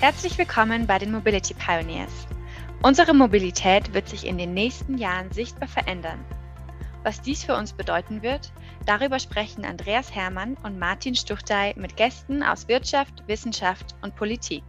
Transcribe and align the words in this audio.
Herzlich 0.00 0.38
willkommen 0.38 0.86
bei 0.86 0.96
den 0.96 1.10
Mobility 1.10 1.54
Pioneers. 1.54 2.28
Unsere 2.84 3.12
Mobilität 3.12 3.92
wird 3.92 4.08
sich 4.08 4.28
in 4.28 4.38
den 4.38 4.54
nächsten 4.54 4.96
Jahren 4.96 5.32
sichtbar 5.32 5.66
verändern. 5.66 6.24
Was 7.02 7.20
dies 7.20 7.42
für 7.42 7.56
uns 7.56 7.72
bedeuten 7.72 8.22
wird, 8.22 8.52
darüber 8.86 9.18
sprechen 9.18 9.64
Andreas 9.64 10.14
Hermann 10.14 10.56
und 10.62 10.78
Martin 10.78 11.16
Stuchtey 11.16 11.74
mit 11.76 11.96
Gästen 11.96 12.44
aus 12.44 12.68
Wirtschaft, 12.68 13.24
Wissenschaft 13.26 13.96
und 14.00 14.14
Politik. 14.14 14.62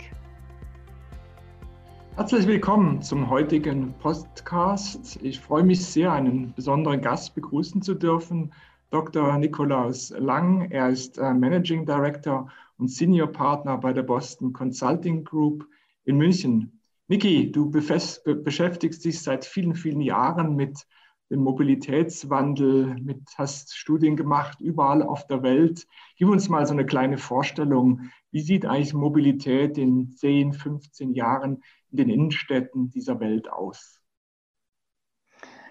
Herzlich 2.16 2.48
willkommen 2.48 3.04
zum 3.04 3.30
heutigen 3.30 3.94
Podcast. 4.00 5.20
Ich 5.22 5.40
freue 5.40 5.64
mich 5.64 5.86
sehr, 5.86 6.12
einen 6.12 6.56
besonderen 6.56 7.02
Gast 7.02 7.36
begrüßen 7.36 7.84
zu 7.84 7.94
dürfen, 7.94 8.52
Dr. 8.90 9.38
Nikolaus 9.38 10.10
Lang. 10.18 10.72
Er 10.72 10.90
ist 10.90 11.20
äh, 11.20 11.36
Managing 11.36 11.86
Director 11.86 12.50
und 12.80 12.88
Senior 12.88 13.28
Partner 13.28 13.78
bei 13.78 13.94
der 13.94 14.04
Boston 14.04 14.54
Consulting 14.54 15.24
Group 15.26 15.68
in 16.06 16.18
München. 16.18 16.82
Niki, 17.08 17.52
du 17.52 17.70
beschäftigst 17.70 19.04
dich 19.04 19.22
seit 19.22 19.46
vielen, 19.46 19.76
vielen 19.76 20.02
Jahren 20.02 20.56
mit 20.56 20.86
dem 21.30 21.42
Mobilitätswandel, 21.42 22.96
mit, 23.02 23.22
hast 23.36 23.76
Studien 23.76 24.16
gemacht 24.16 24.62
überall 24.62 25.04
auf 25.04 25.28
der 25.28 25.44
Welt. 25.44 25.86
Gib 26.18 26.30
uns 26.30 26.50
mal 26.50 26.66
so 26.66 26.74
eine 26.74 26.86
kleine 26.86 27.18
Vorstellung. 27.18 28.10
Wie 28.32 28.42
sieht 28.42 28.66
eigentlich 28.66 28.94
Mobilität 28.94 29.78
in 29.78 30.12
10, 30.12 30.54
15 30.54 31.14
Jahren 31.14 31.62
in 31.92 31.98
den 31.98 32.10
Innenstädten 32.10 32.90
dieser 32.90 33.20
Welt 33.20 33.52
aus? 33.52 34.02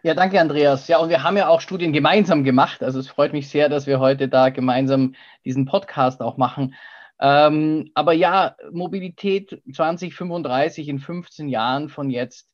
Ja, 0.04 0.14
danke, 0.14 0.40
Andreas. 0.40 0.86
Ja, 0.86 0.98
und 0.98 1.08
wir 1.08 1.24
haben 1.24 1.36
ja 1.36 1.48
auch 1.48 1.60
Studien 1.60 1.92
gemeinsam 1.92 2.44
gemacht. 2.44 2.82
Also 2.82 3.00
es 3.00 3.08
freut 3.08 3.32
mich 3.32 3.48
sehr, 3.48 3.68
dass 3.68 3.86
wir 3.86 3.98
heute 3.98 4.28
da 4.28 4.50
gemeinsam 4.50 5.14
diesen 5.44 5.64
Podcast 5.64 6.20
auch 6.20 6.36
machen. 6.36 6.74
Ähm, 7.20 7.90
aber 7.94 8.12
ja, 8.12 8.56
Mobilität 8.70 9.60
2035 9.72 10.88
in 10.88 10.98
15 10.98 11.48
Jahren 11.48 11.88
von 11.88 12.10
jetzt. 12.10 12.48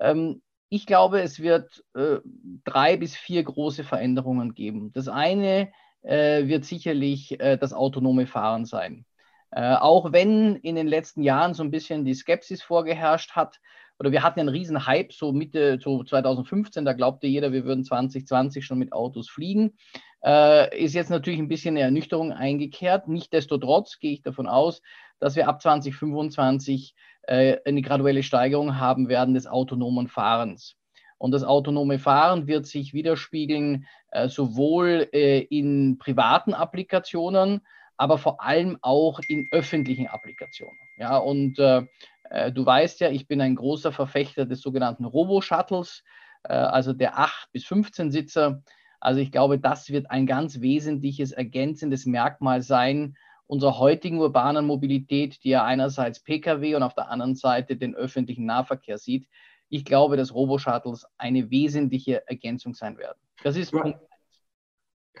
Ähm, 0.00 0.42
ich 0.70 0.86
glaube, 0.86 1.20
es 1.20 1.40
wird 1.40 1.84
äh, 1.94 2.18
drei 2.64 2.96
bis 2.96 3.16
vier 3.16 3.42
große 3.42 3.84
Veränderungen 3.84 4.54
geben. 4.54 4.92
Das 4.92 5.08
eine 5.08 5.72
äh, 6.02 6.46
wird 6.46 6.64
sicherlich 6.64 7.40
äh, 7.40 7.56
das 7.56 7.72
autonome 7.72 8.26
Fahren 8.26 8.66
sein. 8.66 9.06
Äh, 9.50 9.74
auch 9.76 10.12
wenn 10.12 10.56
in 10.56 10.76
den 10.76 10.86
letzten 10.86 11.22
Jahren 11.22 11.54
so 11.54 11.62
ein 11.62 11.70
bisschen 11.70 12.04
die 12.04 12.14
Skepsis 12.14 12.62
vorgeherrscht 12.62 13.32
hat, 13.32 13.60
oder 13.98 14.12
wir 14.12 14.22
hatten 14.22 14.40
einen 14.40 14.48
riesen 14.48 14.86
Hype, 14.86 15.12
so 15.12 15.32
Mitte 15.32 15.78
so 15.82 16.04
2015, 16.04 16.84
da 16.84 16.92
glaubte 16.92 17.26
jeder, 17.26 17.52
wir 17.52 17.64
würden 17.64 17.84
2020 17.84 18.64
schon 18.64 18.78
mit 18.78 18.92
Autos 18.92 19.28
fliegen. 19.28 19.76
Äh, 20.24 20.84
ist 20.84 20.94
jetzt 20.94 21.10
natürlich 21.10 21.38
ein 21.38 21.48
bisschen 21.48 21.74
eine 21.76 21.84
Ernüchterung 21.84 22.32
eingekehrt. 22.32 23.08
Nichtsdestotrotz 23.08 23.98
gehe 23.98 24.12
ich 24.12 24.22
davon 24.22 24.46
aus, 24.46 24.82
dass 25.20 25.36
wir 25.36 25.48
ab 25.48 25.62
2025 25.62 26.94
äh, 27.22 27.58
eine 27.64 27.82
graduelle 27.82 28.22
Steigerung 28.22 28.78
haben 28.78 29.08
werden 29.08 29.34
des 29.34 29.46
autonomen 29.46 30.08
Fahrens. 30.08 30.76
Und 31.18 31.32
das 31.32 31.44
autonome 31.44 31.98
Fahren 31.98 32.46
wird 32.46 32.66
sich 32.66 32.94
widerspiegeln 32.94 33.86
äh, 34.10 34.28
sowohl 34.28 35.08
äh, 35.12 35.40
in 35.40 35.98
privaten 35.98 36.54
Applikationen, 36.54 37.60
aber 37.96 38.18
vor 38.18 38.40
allem 38.42 38.78
auch 38.80 39.20
in 39.28 39.48
öffentlichen 39.50 40.06
Applikationen. 40.06 40.78
Ja, 40.96 41.18
und 41.18 41.58
äh, 41.58 41.82
äh, 42.30 42.52
du 42.52 42.64
weißt 42.64 43.00
ja, 43.00 43.10
ich 43.10 43.26
bin 43.26 43.40
ein 43.40 43.56
großer 43.56 43.92
Verfechter 43.92 44.46
des 44.46 44.60
sogenannten 44.60 45.04
Robo-Shuttles, 45.04 46.04
äh, 46.44 46.52
also 46.52 46.92
der 46.92 47.18
8 47.18 47.50
bis 47.52 47.64
15 47.64 48.12
Sitzer. 48.12 48.62
Also 49.00 49.20
ich 49.20 49.32
glaube, 49.32 49.58
das 49.58 49.90
wird 49.90 50.10
ein 50.10 50.26
ganz 50.26 50.60
wesentliches 50.60 51.32
ergänzendes 51.32 52.06
Merkmal 52.06 52.62
sein 52.62 53.16
unserer 53.46 53.78
heutigen 53.78 54.18
urbanen 54.18 54.66
Mobilität, 54.66 55.42
die 55.42 55.50
ja 55.50 55.64
einerseits 55.64 56.20
Pkw 56.20 56.74
und 56.74 56.82
auf 56.82 56.94
der 56.94 57.10
anderen 57.10 57.34
Seite 57.34 57.76
den 57.76 57.94
öffentlichen 57.94 58.44
Nahverkehr 58.44 58.98
sieht. 58.98 59.26
Ich 59.70 59.84
glaube, 59.84 60.16
dass 60.16 60.34
Robo-Shuttles 60.34 61.06
eine 61.16 61.50
wesentliche 61.50 62.26
Ergänzung 62.28 62.74
sein 62.74 62.98
werden. 62.98 63.18
Das 63.42 63.56
ist 63.56 63.72
ja. 63.72 63.80
Punkt 63.80 64.00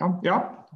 1. 0.00 0.14
Ja, 0.22 0.66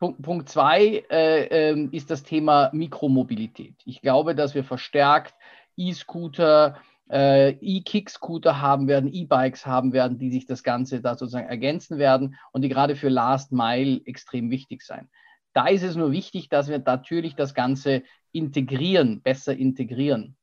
Punkt, 0.00 0.22
Punkt 0.22 0.48
zwei 0.48 1.04
äh, 1.10 1.72
äh, 1.72 1.88
ist 1.92 2.10
das 2.10 2.22
Thema 2.22 2.70
Mikromobilität. 2.72 3.76
Ich 3.84 4.00
glaube, 4.00 4.34
dass 4.34 4.54
wir 4.54 4.64
verstärkt 4.64 5.34
E-Scooter, 5.76 6.78
äh, 7.10 7.50
E-Kick-Scooter 7.60 8.60
haben 8.60 8.86
werden, 8.88 9.12
E-Bikes 9.12 9.66
haben 9.66 9.92
werden, 9.92 10.18
die 10.18 10.30
sich 10.30 10.46
das 10.46 10.62
Ganze 10.62 11.00
da 11.00 11.16
sozusagen 11.16 11.48
ergänzen 11.48 11.98
werden 11.98 12.36
und 12.52 12.62
die 12.62 12.68
gerade 12.68 12.96
für 12.96 13.08
Last 13.08 13.52
Mile 13.52 14.00
extrem 14.06 14.50
wichtig 14.50 14.82
sein. 14.82 15.08
Da 15.52 15.66
ist 15.66 15.82
es 15.82 15.96
nur 15.96 16.12
wichtig, 16.12 16.48
dass 16.48 16.68
wir 16.68 16.78
natürlich 16.78 17.34
das 17.34 17.54
Ganze 17.54 18.02
integrieren, 18.32 19.22
besser 19.22 19.56
integrieren 19.56 20.36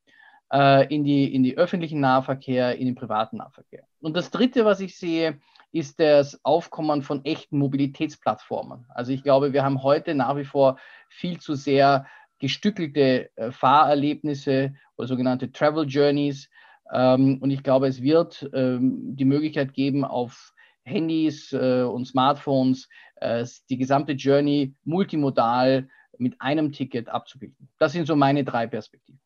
äh, 0.52 0.94
in, 0.94 1.06
die, 1.06 1.34
in 1.34 1.44
die 1.44 1.58
öffentlichen 1.58 2.02
Nahverkehr, 2.02 2.78
in 2.78 2.86
den 2.86 2.96
privaten 2.96 3.38
Nahverkehr. 3.38 3.84
Und 4.02 4.18
das 4.18 4.32
Dritte, 4.32 4.66
was 4.66 4.82
ich 4.82 4.98
sehe, 4.98 5.40
ist 5.72 6.00
das 6.00 6.44
Aufkommen 6.44 7.02
von 7.02 7.24
echten 7.26 7.58
Mobilitätsplattformen. 7.58 8.86
Also 8.90 9.12
ich 9.12 9.24
glaube, 9.24 9.54
wir 9.54 9.64
haben 9.64 9.84
heute 9.84 10.16
nach 10.16 10.36
wie 10.36 10.46
vor 10.46 10.78
viel 11.10 11.40
zu 11.40 11.56
sehr 11.56 12.06
gestückelte 12.40 13.30
äh, 13.36 13.52
Fahrerlebnisse 13.52 14.74
oder 14.98 15.08
sogenannte 15.08 15.52
Travel 15.52 15.86
Journeys. 15.88 16.50
Ähm, 16.92 17.40
und 17.42 17.52
ich 17.52 17.64
glaube, 17.64 17.88
es 17.88 18.02
wird 18.02 18.50
ähm, 18.54 19.16
die 19.16 19.26
Möglichkeit 19.26 19.74
geben, 19.74 20.06
auf 20.06 20.54
Handys 20.88 21.52
äh, 21.54 21.84
und 21.84 22.06
Smartphones 22.06 22.88
äh, 23.18 23.46
die 23.70 23.78
gesamte 23.78 24.14
Journey 24.14 24.74
multimodal 24.86 25.90
mit 26.18 26.42
einem 26.42 26.72
Ticket 26.72 27.10
abzubilden. 27.10 27.70
Das 27.78 27.92
sind 27.92 28.08
so 28.08 28.16
meine 28.16 28.44
drei 28.44 28.66
Perspektiven. 28.68 29.20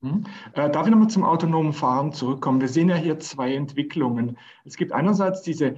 Mhm. 0.00 0.24
Äh, 0.54 0.70
darf 0.70 0.86
ich 0.86 0.90
nochmal 0.90 1.08
zum 1.08 1.24
autonomen 1.24 1.72
Fahren 1.72 2.12
zurückkommen? 2.12 2.60
Wir 2.60 2.68
sehen 2.68 2.88
ja 2.88 2.96
hier 2.96 3.18
zwei 3.18 3.54
Entwicklungen. 3.54 4.38
Es 4.64 4.76
gibt 4.76 4.92
einerseits 4.92 5.42
diese 5.42 5.76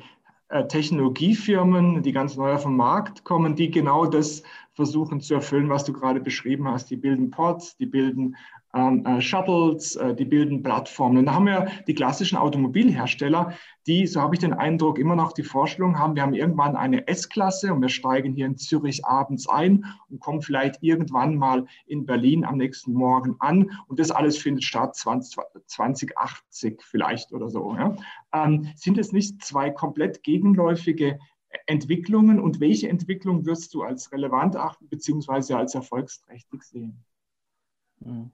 Technologiefirmen, 0.69 2.03
die 2.03 2.12
ganz 2.12 2.35
neu 2.39 2.55
auf 2.55 2.62
den 2.62 2.75
Markt 2.75 3.23
kommen, 3.23 3.55
die 3.55 3.71
genau 3.71 4.06
das 4.06 4.43
versuchen 4.73 5.21
zu 5.21 5.35
erfüllen, 5.35 5.69
was 5.69 5.85
du 5.85 5.93
gerade 5.93 6.21
beschrieben 6.21 6.67
hast. 6.69 6.89
Die 6.89 6.97
bilden 6.97 7.31
Pods, 7.31 7.77
die 7.77 7.85
bilden 7.85 8.35
äh, 8.75 9.21
Shuttles, 9.21 9.97
äh, 9.97 10.15
die 10.15 10.25
bilden 10.25 10.62
Plattformen. 10.62 11.19
Und 11.19 11.27
da 11.27 11.34
haben 11.34 11.47
wir 11.47 11.69
die 11.87 11.95
klassischen 11.95 12.37
Automobilhersteller, 12.37 13.55
die, 13.87 14.06
so 14.06 14.21
habe 14.21 14.34
ich 14.34 14.41
den 14.41 14.53
Eindruck, 14.53 14.99
immer 14.99 15.17
noch 15.17 15.33
die 15.33 15.43
Vorstellung 15.43 15.99
haben, 15.99 16.15
wir 16.15 16.23
haben 16.23 16.34
irgendwann 16.34 16.77
eine 16.77 17.09
S-Klasse 17.09 17.73
und 17.73 17.81
wir 17.81 17.89
steigen 17.89 18.34
hier 18.34 18.47
in 18.47 18.59
Zürich 18.59 19.06
abends 19.06 19.49
ein 19.49 19.87
und 20.11 20.21
kommen 20.21 20.43
vielleicht 20.43 20.83
irgendwann 20.83 21.37
mal 21.37 21.65
in 21.87 22.05
Berlin 22.05 22.45
am 22.45 22.59
nächsten 22.59 22.93
Morgen 22.93 23.37
an. 23.39 23.71
Und 23.87 23.99
das 23.99 24.11
alles 24.11 24.37
findet 24.37 24.65
statt 24.65 24.95
20, 24.95 25.43
2080 25.67 26.83
vielleicht 26.83 27.33
oder 27.33 27.49
so. 27.49 27.75
Ja. 27.75 27.97
Ähm, 28.35 28.69
sind 28.77 28.99
es 28.99 29.12
nicht 29.12 29.43
zwei 29.43 29.71
komplett 29.71 30.23
gegenläufige 30.23 31.19
Entwicklungen 31.67 32.39
und 32.41 32.61
welche 32.61 32.91
Entwicklung 32.91 33.47
wirst 33.47 33.73
du 33.73 33.83
als 33.83 34.12
relevant 34.12 34.56
achten 34.56 34.89
beziehungsweise 34.89 35.56
als 35.56 35.75
erfolgsträchtig 35.75 36.62
sehen? 36.62 37.05
Hm. 38.05 38.31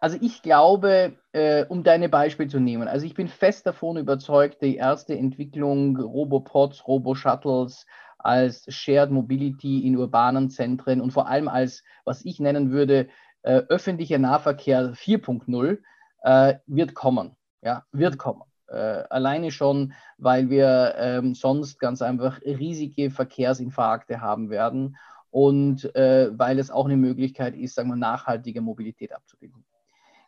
Also 0.00 0.18
ich 0.20 0.42
glaube, 0.42 1.16
äh, 1.32 1.64
um 1.66 1.82
deine 1.82 2.08
Beispiel 2.08 2.48
zu 2.48 2.60
nehmen, 2.60 2.88
also 2.88 3.06
ich 3.06 3.14
bin 3.14 3.28
fest 3.28 3.66
davon 3.66 3.96
überzeugt, 3.96 4.60
die 4.62 4.76
erste 4.76 5.16
Entwicklung 5.16 5.96
Robopods, 5.96 6.86
Robo-Shuttles 6.86 7.86
als 8.18 8.64
Shared 8.68 9.10
Mobility 9.10 9.86
in 9.86 9.96
urbanen 9.96 10.50
Zentren 10.50 11.00
und 11.00 11.12
vor 11.12 11.28
allem 11.28 11.48
als, 11.48 11.82
was 12.04 12.24
ich 12.24 12.40
nennen 12.40 12.70
würde, 12.70 13.08
äh, 13.42 13.62
öffentlicher 13.68 14.18
Nahverkehr 14.18 14.94
4.0 14.94 15.78
äh, 16.22 16.54
wird 16.66 16.94
kommen. 16.94 17.36
Ja, 17.62 17.84
wird 17.92 18.18
kommen. 18.18 18.42
Äh, 18.66 19.04
alleine 19.10 19.50
schon, 19.50 19.92
weil 20.16 20.48
wir 20.48 20.94
ähm, 20.96 21.34
sonst 21.34 21.78
ganz 21.78 22.02
einfach 22.02 22.40
riesige 22.42 23.10
Verkehrsinfarkte 23.10 24.20
haben 24.20 24.50
werden 24.50 24.96
und 25.30 25.94
äh, 25.94 26.30
weil 26.32 26.58
es 26.58 26.70
auch 26.70 26.86
eine 26.86 26.96
Möglichkeit 26.96 27.54
ist, 27.56 27.74
sagen 27.74 27.88
wir, 27.88 27.96
nachhaltige 27.96 28.60
Mobilität 28.60 29.12
abzubilden. 29.12 29.64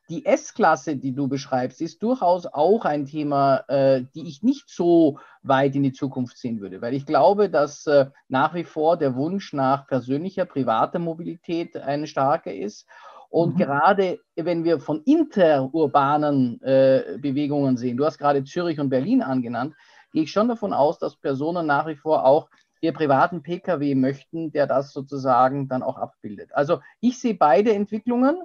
Die 0.08 0.24
S-Klasse, 0.24 0.96
die 0.96 1.12
du 1.12 1.26
beschreibst, 1.26 1.80
ist 1.80 2.02
durchaus 2.02 2.46
auch 2.46 2.84
ein 2.84 3.06
Thema, 3.06 3.64
äh, 3.68 4.04
die 4.14 4.28
ich 4.28 4.42
nicht 4.42 4.70
so 4.70 5.18
weit 5.42 5.74
in 5.74 5.82
die 5.82 5.92
Zukunft 5.92 6.38
sehen 6.38 6.60
würde, 6.60 6.80
weil 6.80 6.94
ich 6.94 7.06
glaube, 7.06 7.50
dass 7.50 7.86
äh, 7.86 8.06
nach 8.28 8.54
wie 8.54 8.64
vor 8.64 8.96
der 8.96 9.16
Wunsch 9.16 9.52
nach 9.52 9.86
persönlicher, 9.86 10.44
privater 10.44 10.98
Mobilität 10.98 11.76
ein 11.76 12.06
starker 12.06 12.54
ist 12.54 12.86
und 13.28 13.54
mhm. 13.54 13.58
gerade 13.58 14.20
wenn 14.36 14.64
wir 14.64 14.80
von 14.80 15.02
interurbanen 15.02 16.60
äh, 16.62 17.18
Bewegungen 17.20 17.76
sehen, 17.76 17.96
du 17.96 18.04
hast 18.04 18.18
gerade 18.18 18.44
Zürich 18.44 18.80
und 18.80 18.88
Berlin 18.88 19.22
angenannt, 19.22 19.74
gehe 20.12 20.22
ich 20.22 20.30
schon 20.30 20.48
davon 20.48 20.72
aus, 20.72 20.98
dass 20.98 21.16
Personen 21.16 21.66
nach 21.66 21.86
wie 21.86 21.96
vor 21.96 22.24
auch 22.24 22.48
ihr 22.80 22.92
privaten 22.92 23.42
Pkw 23.42 23.94
möchten, 23.94 24.52
der 24.52 24.66
das 24.66 24.92
sozusagen 24.92 25.68
dann 25.68 25.82
auch 25.82 25.98
abbildet. 25.98 26.54
Also 26.54 26.80
ich 27.00 27.18
sehe 27.18 27.34
beide 27.34 27.74
Entwicklungen. 27.74 28.42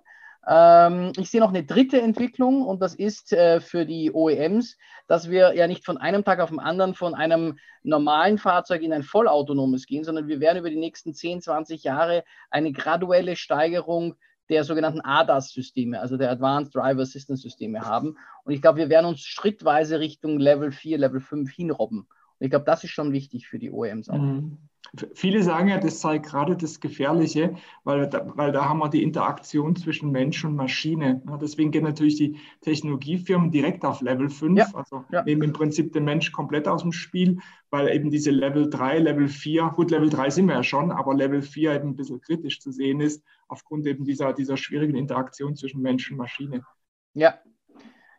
Ähm, 0.47 1.11
ich 1.17 1.29
sehe 1.29 1.39
noch 1.39 1.49
eine 1.49 1.63
dritte 1.63 2.01
Entwicklung 2.01 2.65
und 2.65 2.81
das 2.81 2.95
ist 2.95 3.31
äh, 3.33 3.59
für 3.59 3.85
die 3.85 4.11
OEMs, 4.11 4.77
dass 5.07 5.29
wir 5.29 5.55
ja 5.55 5.67
nicht 5.67 5.85
von 5.85 5.97
einem 5.97 6.23
Tag 6.23 6.39
auf 6.39 6.49
den 6.49 6.59
anderen 6.59 6.95
von 6.95 7.13
einem 7.13 7.57
normalen 7.83 8.37
Fahrzeug 8.37 8.81
in 8.81 8.93
ein 8.93 9.03
vollautonomes 9.03 9.85
gehen, 9.85 10.03
sondern 10.03 10.27
wir 10.27 10.39
werden 10.39 10.59
über 10.59 10.69
die 10.69 10.79
nächsten 10.79 11.13
10, 11.13 11.41
20 11.41 11.83
Jahre 11.83 12.23
eine 12.49 12.71
graduelle 12.71 13.35
Steigerung 13.35 14.15
der 14.49 14.63
sogenannten 14.63 15.01
ADAS-Systeme, 15.01 15.99
also 15.99 16.17
der 16.17 16.31
Advanced 16.31 16.75
Driver 16.75 17.01
Assistance 17.01 17.41
Systeme 17.41 17.81
haben. 17.81 18.17
Und 18.43 18.53
ich 18.53 18.61
glaube, 18.61 18.79
wir 18.79 18.89
werden 18.89 19.05
uns 19.05 19.21
schrittweise 19.21 19.99
Richtung 19.99 20.39
Level 20.39 20.71
4, 20.71 20.97
Level 20.97 21.21
5 21.21 21.49
hinrobben. 21.51 21.99
Und 21.99 22.07
ich 22.45 22.49
glaube, 22.49 22.65
das 22.65 22.83
ist 22.83 22.89
schon 22.89 23.13
wichtig 23.13 23.47
für 23.47 23.59
die 23.59 23.71
OEMs 23.71 24.09
auch. 24.09 24.17
Mhm. 24.17 24.57
Viele 25.13 25.41
sagen 25.41 25.69
ja, 25.69 25.77
das 25.77 26.01
sei 26.01 26.17
gerade 26.17 26.57
das 26.57 26.81
Gefährliche, 26.81 27.55
weil 27.85 28.09
da, 28.09 28.29
weil 28.35 28.51
da 28.51 28.67
haben 28.67 28.79
wir 28.79 28.89
die 28.89 29.03
Interaktion 29.03 29.75
zwischen 29.77 30.11
Mensch 30.11 30.43
und 30.43 30.55
Maschine. 30.55 31.21
Ja, 31.25 31.37
deswegen 31.37 31.71
gehen 31.71 31.85
natürlich 31.85 32.17
die 32.17 32.37
Technologiefirmen 32.59 33.51
direkt 33.51 33.85
auf 33.85 34.01
Level 34.01 34.29
5, 34.29 34.59
ja, 34.59 34.67
also 34.73 35.05
ja. 35.11 35.23
nehmen 35.23 35.43
im 35.43 35.53
Prinzip 35.53 35.93
den 35.93 36.03
Mensch 36.03 36.33
komplett 36.33 36.67
aus 36.67 36.81
dem 36.81 36.91
Spiel, 36.91 37.39
weil 37.69 37.87
eben 37.95 38.11
diese 38.11 38.31
Level 38.31 38.69
3, 38.69 38.99
Level 38.99 39.29
4, 39.29 39.71
gut, 39.75 39.91
Level 39.91 40.09
3 40.09 40.29
sind 40.29 40.47
wir 40.47 40.55
ja 40.55 40.63
schon, 40.63 40.91
aber 40.91 41.13
Level 41.15 41.41
4 41.41 41.73
eben 41.73 41.89
ein 41.89 41.95
bisschen 41.95 42.19
kritisch 42.19 42.59
zu 42.59 42.71
sehen 42.71 42.99
ist, 42.99 43.23
aufgrund 43.47 43.87
eben 43.87 44.03
dieser, 44.03 44.33
dieser 44.33 44.57
schwierigen 44.57 44.97
Interaktion 44.97 45.55
zwischen 45.55 45.81
Mensch 45.81 46.11
und 46.11 46.17
Maschine. 46.17 46.65
Ja, 47.13 47.35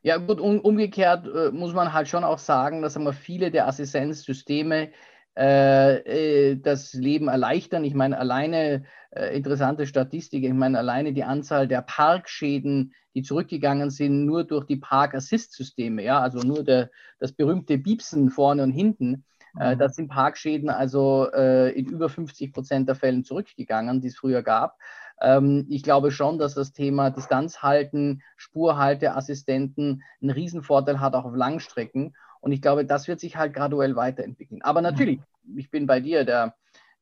ja, 0.03 0.17
gut, 0.17 0.41
um, 0.41 0.59
umgekehrt 0.61 1.27
äh, 1.27 1.53
muss 1.53 1.75
man 1.75 1.93
halt 1.93 2.09
schon 2.09 2.25
auch 2.25 2.39
sagen, 2.39 2.83
dass 2.83 2.99
wir 2.99 3.13
viele 3.13 3.51
der 3.51 3.69
Assistenzsysteme 3.69 4.91
das 5.35 6.93
Leben 6.93 7.29
erleichtern. 7.29 7.85
Ich 7.85 7.95
meine, 7.95 8.19
alleine 8.19 8.85
äh, 9.15 9.37
interessante 9.37 9.87
Statistik, 9.87 10.43
ich 10.45 10.53
meine, 10.53 10.79
alleine 10.79 11.13
die 11.13 11.25
Anzahl 11.25 11.69
der 11.69 11.83
Parkschäden, 11.83 12.95
die 13.15 13.23
zurückgegangen 13.23 13.91
sind, 13.91 14.25
nur 14.25 14.45
durch 14.45 14.65
die 14.65 14.77
Park-Assist-Systeme, 14.77 16.03
ja, 16.03 16.21
also 16.21 16.39
nur 16.39 16.65
der, 16.65 16.91
das 17.19 17.33
berühmte 17.33 17.77
Biepsen 17.77 18.31
vorne 18.31 18.63
und 18.63 18.73
hinten. 18.73 19.25
Äh, 19.61 19.75
mhm. 19.75 19.79
das 19.79 19.97
sind 19.97 20.09
Parkschäden 20.09 20.71
also 20.71 21.31
äh, 21.31 21.71
in 21.79 21.87
über 21.87 22.09
50 22.09 22.55
Prozent 22.55 22.89
der 22.89 22.95
Fällen 22.95 23.23
zurückgegangen, 23.23 24.01
die 24.01 24.09
es 24.09 24.17
früher 24.17 24.43
gab. 24.43 24.79
Ähm, 25.21 25.67
ich 25.69 25.83
glaube 25.83 26.11
schon, 26.11 26.39
dass 26.39 26.55
das 26.55 26.73
Thema 26.73 27.11
Distanzhalten, 27.11 28.23
Spurhalteassistenten 28.37 30.03
einen 30.23 30.31
Riesenvorteil 30.31 31.01
hat, 31.01 31.15
auch 31.15 31.27
auf 31.27 31.37
Langstrecken. 31.37 32.15
Und 32.43 32.53
ich 32.53 32.61
glaube, 32.61 32.85
das 32.85 33.09
wird 33.09 33.21
sich 33.21 33.37
halt 33.37 33.55
graduell 33.55 33.97
weiterentwickeln. 33.97 34.63
Aber 34.63 34.83
natürlich, 34.83 35.21
ich 35.57 35.71
bin 35.71 35.87
bei 35.87 36.01
dir, 36.01 36.25
der, 36.25 36.57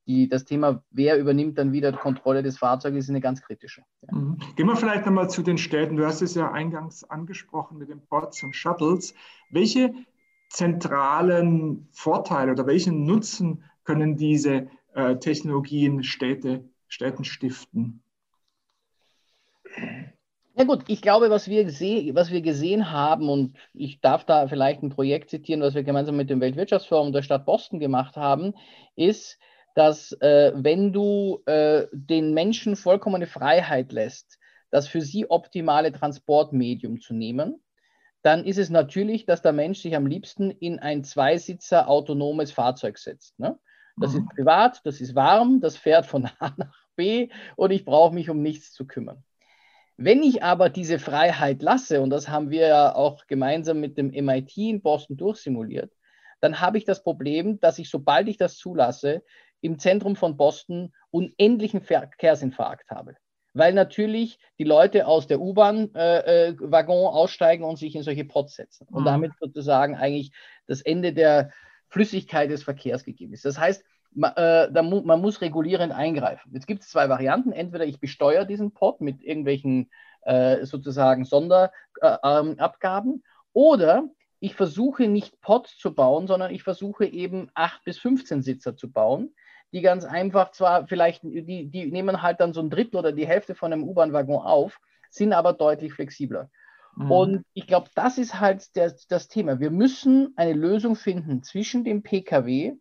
die, 0.05 0.29
das 0.29 0.45
Thema, 0.45 0.83
wer 0.91 1.17
übernimmt 1.17 1.57
dann 1.57 1.73
wieder 1.73 1.91
die 1.91 1.97
Kontrolle 1.97 2.43
des 2.43 2.59
Fahrzeuges, 2.59 3.05
ist 3.05 3.09
eine 3.09 3.21
ganz 3.21 3.41
kritische. 3.41 3.83
Ja. 4.03 4.15
Mhm. 4.15 4.37
Gehen 4.55 4.67
wir 4.67 4.75
vielleicht 4.75 5.05
nochmal 5.05 5.29
zu 5.31 5.41
den 5.41 5.57
Städten. 5.57 5.97
Du 5.97 6.05
hast 6.05 6.21
es 6.21 6.35
ja 6.35 6.51
eingangs 6.51 7.03
angesprochen 7.03 7.79
mit 7.79 7.89
den 7.89 8.05
Ports 8.05 8.43
und 8.43 8.55
Shuttles. 8.55 9.15
Welche 9.49 9.93
zentralen 10.49 11.87
Vorteile 11.91 12.51
oder 12.51 12.67
welchen 12.67 13.05
Nutzen 13.05 13.63
können 13.83 14.17
diese 14.17 14.69
äh, 14.93 15.17
Technologien 15.17 16.03
Städte, 16.03 16.69
Städten 16.87 17.23
stiften? 17.23 18.03
Ja 20.61 20.67
gut, 20.67 20.83
ich 20.89 21.01
glaube, 21.01 21.31
was 21.31 21.47
wir, 21.47 21.65
was 22.13 22.29
wir 22.29 22.41
gesehen 22.43 22.91
haben, 22.91 23.29
und 23.29 23.55
ich 23.73 23.99
darf 23.99 24.25
da 24.25 24.47
vielleicht 24.47 24.83
ein 24.83 24.91
Projekt 24.91 25.31
zitieren, 25.31 25.63
was 25.63 25.73
wir 25.73 25.81
gemeinsam 25.81 26.15
mit 26.15 26.29
dem 26.29 26.39
Weltwirtschaftsforum 26.39 27.11
der 27.11 27.23
Stadt 27.23 27.47
Boston 27.47 27.79
gemacht 27.79 28.15
haben, 28.15 28.53
ist, 28.95 29.39
dass 29.73 30.11
äh, 30.21 30.51
wenn 30.53 30.93
du 30.93 31.41
äh, 31.47 31.87
den 31.91 32.35
Menschen 32.35 32.75
vollkommene 32.75 33.25
Freiheit 33.25 33.91
lässt, 33.91 34.37
das 34.69 34.87
für 34.87 35.01
sie 35.01 35.27
optimale 35.31 35.91
Transportmedium 35.93 37.01
zu 37.01 37.15
nehmen, 37.15 37.63
dann 38.21 38.45
ist 38.45 38.59
es 38.59 38.69
natürlich, 38.69 39.25
dass 39.25 39.41
der 39.41 39.53
Mensch 39.53 39.79
sich 39.79 39.95
am 39.95 40.05
liebsten 40.05 40.51
in 40.51 40.77
ein 40.77 41.03
Zweisitzer 41.03 41.87
autonomes 41.89 42.51
Fahrzeug 42.51 42.99
setzt. 42.99 43.39
Ne? 43.39 43.57
Das 43.97 44.13
mhm. 44.13 44.19
ist 44.19 44.35
privat, 44.35 44.81
das 44.83 45.01
ist 45.01 45.15
warm, 45.15 45.59
das 45.59 45.75
fährt 45.75 46.05
von 46.05 46.25
A 46.37 46.53
nach 46.55 46.85
B 46.95 47.29
und 47.55 47.71
ich 47.71 47.83
brauche 47.83 48.13
mich 48.13 48.29
um 48.29 48.43
nichts 48.43 48.73
zu 48.73 48.85
kümmern. 48.85 49.23
Wenn 50.03 50.23
ich 50.23 50.41
aber 50.41 50.69
diese 50.69 50.97
Freiheit 50.97 51.61
lasse, 51.61 52.01
und 52.01 52.09
das 52.09 52.27
haben 52.27 52.49
wir 52.49 52.67
ja 52.67 52.95
auch 52.95 53.27
gemeinsam 53.27 53.79
mit 53.79 53.97
dem 53.97 54.07
MIT 54.07 54.57
in 54.57 54.81
Boston 54.81 55.15
durchsimuliert, 55.15 55.93
dann 56.39 56.59
habe 56.59 56.79
ich 56.79 56.85
das 56.85 57.03
Problem, 57.03 57.59
dass 57.59 57.77
ich, 57.77 57.89
sobald 57.89 58.27
ich 58.27 58.37
das 58.37 58.57
zulasse, 58.57 59.23
im 59.61 59.77
Zentrum 59.77 60.15
von 60.15 60.37
Boston 60.37 60.91
unendlichen 61.11 61.81
Verkehrsinfarkt 61.81 62.89
habe. 62.89 63.15
Weil 63.53 63.73
natürlich 63.73 64.39
die 64.57 64.63
Leute 64.63 65.05
aus 65.05 65.27
der 65.27 65.39
U-Bahn-Waggon 65.39 65.93
äh, 65.95 67.03
äh, 67.03 67.07
aussteigen 67.07 67.63
und 67.63 67.77
sich 67.77 67.95
in 67.95 68.01
solche 68.01 68.25
Pots 68.25 68.55
setzen. 68.55 68.87
Und 68.89 69.01
mhm. 69.01 69.05
damit 69.05 69.31
sozusagen 69.39 69.95
eigentlich 69.95 70.31
das 70.65 70.81
Ende 70.81 71.13
der 71.13 71.51
Flüssigkeit 71.89 72.49
des 72.49 72.63
Verkehrs 72.63 73.03
gegeben 73.03 73.33
ist. 73.33 73.45
Das 73.45 73.59
heißt, 73.59 73.83
man, 74.13 74.33
äh, 74.35 74.81
mu 74.81 75.01
man 75.01 75.21
muss 75.21 75.41
regulierend 75.41 75.93
eingreifen. 75.93 76.51
Jetzt 76.53 76.67
gibt 76.67 76.83
es 76.83 76.89
zwei 76.89 77.09
Varianten. 77.09 77.51
Entweder 77.51 77.85
ich 77.85 77.99
besteuere 77.99 78.45
diesen 78.45 78.71
Pot 78.71 79.01
mit 79.01 79.23
irgendwelchen 79.23 79.89
äh, 80.21 80.65
sozusagen 80.65 81.25
Sonderabgaben 81.25 83.11
äh, 83.11 83.15
ähm, 83.15 83.23
oder 83.53 84.09
ich 84.39 84.55
versuche 84.55 85.07
nicht 85.07 85.39
Pots 85.41 85.77
zu 85.77 85.93
bauen, 85.93 86.27
sondern 86.27 86.51
ich 86.51 86.63
versuche 86.63 87.05
eben 87.05 87.49
8 87.53 87.83
bis 87.83 87.99
15 87.99 88.41
Sitzer 88.41 88.75
zu 88.75 88.91
bauen, 88.91 89.35
die 89.71 89.81
ganz 89.81 90.03
einfach 90.03 90.51
zwar 90.51 90.87
vielleicht, 90.87 91.23
die, 91.23 91.69
die 91.69 91.91
nehmen 91.91 92.21
halt 92.21 92.39
dann 92.39 92.53
so 92.53 92.61
ein 92.61 92.69
Drittel 92.69 92.97
oder 92.97 93.11
die 93.11 93.27
Hälfte 93.27 93.55
von 93.55 93.71
einem 93.71 93.83
U-Bahn-Waggon 93.83 94.43
auf, 94.43 94.79
sind 95.09 95.33
aber 95.33 95.53
deutlich 95.53 95.93
flexibler. 95.93 96.49
Mhm. 96.95 97.11
Und 97.11 97.45
ich 97.53 97.67
glaube, 97.67 97.89
das 97.95 98.17
ist 98.17 98.39
halt 98.39 98.75
der, 98.75 98.93
das 99.09 99.27
Thema. 99.27 99.59
Wir 99.59 99.71
müssen 99.71 100.33
eine 100.35 100.53
Lösung 100.53 100.95
finden 100.95 101.43
zwischen 101.43 101.83
dem 101.83 102.03
Pkw 102.03 102.73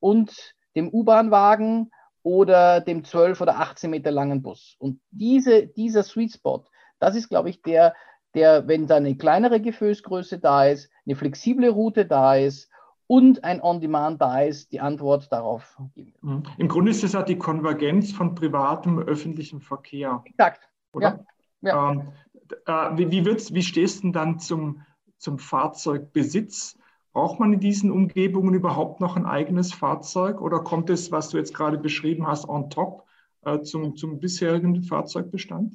und 0.00 0.54
dem 0.76 0.88
U-Bahn-Wagen 0.88 1.90
oder 2.22 2.80
dem 2.80 3.04
12 3.04 3.40
oder 3.40 3.58
18 3.58 3.90
Meter 3.90 4.10
langen 4.10 4.42
Bus. 4.42 4.76
Und 4.78 5.00
diese, 5.10 5.66
dieser 5.66 6.02
Sweet 6.02 6.32
Spot, 6.32 6.64
das 6.98 7.16
ist, 7.16 7.28
glaube 7.28 7.50
ich, 7.50 7.62
der, 7.62 7.94
der, 8.34 8.68
wenn 8.68 8.86
da 8.86 8.96
eine 8.96 9.16
kleinere 9.16 9.60
Gefäßgröße 9.60 10.38
da 10.38 10.66
ist, 10.66 10.90
eine 11.06 11.16
flexible 11.16 11.70
Route 11.70 12.06
da 12.06 12.36
ist 12.36 12.70
und 13.06 13.42
ein 13.42 13.60
On-Demand 13.60 14.20
da 14.20 14.42
ist, 14.42 14.70
die 14.72 14.80
Antwort 14.80 15.32
darauf 15.32 15.76
geben. 15.94 16.14
Mhm. 16.20 16.42
Im 16.58 16.68
Grunde 16.68 16.90
ist 16.90 17.02
es 17.02 17.14
ja 17.14 17.22
die 17.22 17.38
Konvergenz 17.38 18.12
von 18.12 18.34
privatem 18.34 18.98
öffentlichem 18.98 19.60
Verkehr. 19.60 20.22
Exakt. 20.26 20.68
Oder? 20.92 21.24
Ja. 21.60 21.74
ja. 21.74 21.90
Ähm, 21.90 22.12
äh, 22.66 22.96
wie, 22.96 23.10
wie, 23.10 23.24
wie 23.26 23.62
stehst 23.62 24.04
du 24.04 24.12
dann 24.12 24.38
zum, 24.38 24.82
zum 25.18 25.38
Fahrzeugbesitz? 25.38 26.78
Braucht 27.12 27.40
man 27.40 27.52
in 27.52 27.60
diesen 27.60 27.90
Umgebungen 27.90 28.54
überhaupt 28.54 29.00
noch 29.00 29.16
ein 29.16 29.26
eigenes 29.26 29.72
Fahrzeug 29.72 30.40
oder 30.40 30.60
kommt 30.60 30.90
es, 30.90 31.10
was 31.10 31.28
du 31.28 31.38
jetzt 31.38 31.54
gerade 31.54 31.78
beschrieben 31.78 32.26
hast, 32.26 32.48
on 32.48 32.70
top 32.70 33.04
äh, 33.44 33.60
zum, 33.62 33.96
zum 33.96 34.20
bisherigen 34.20 34.82
Fahrzeugbestand? 34.82 35.74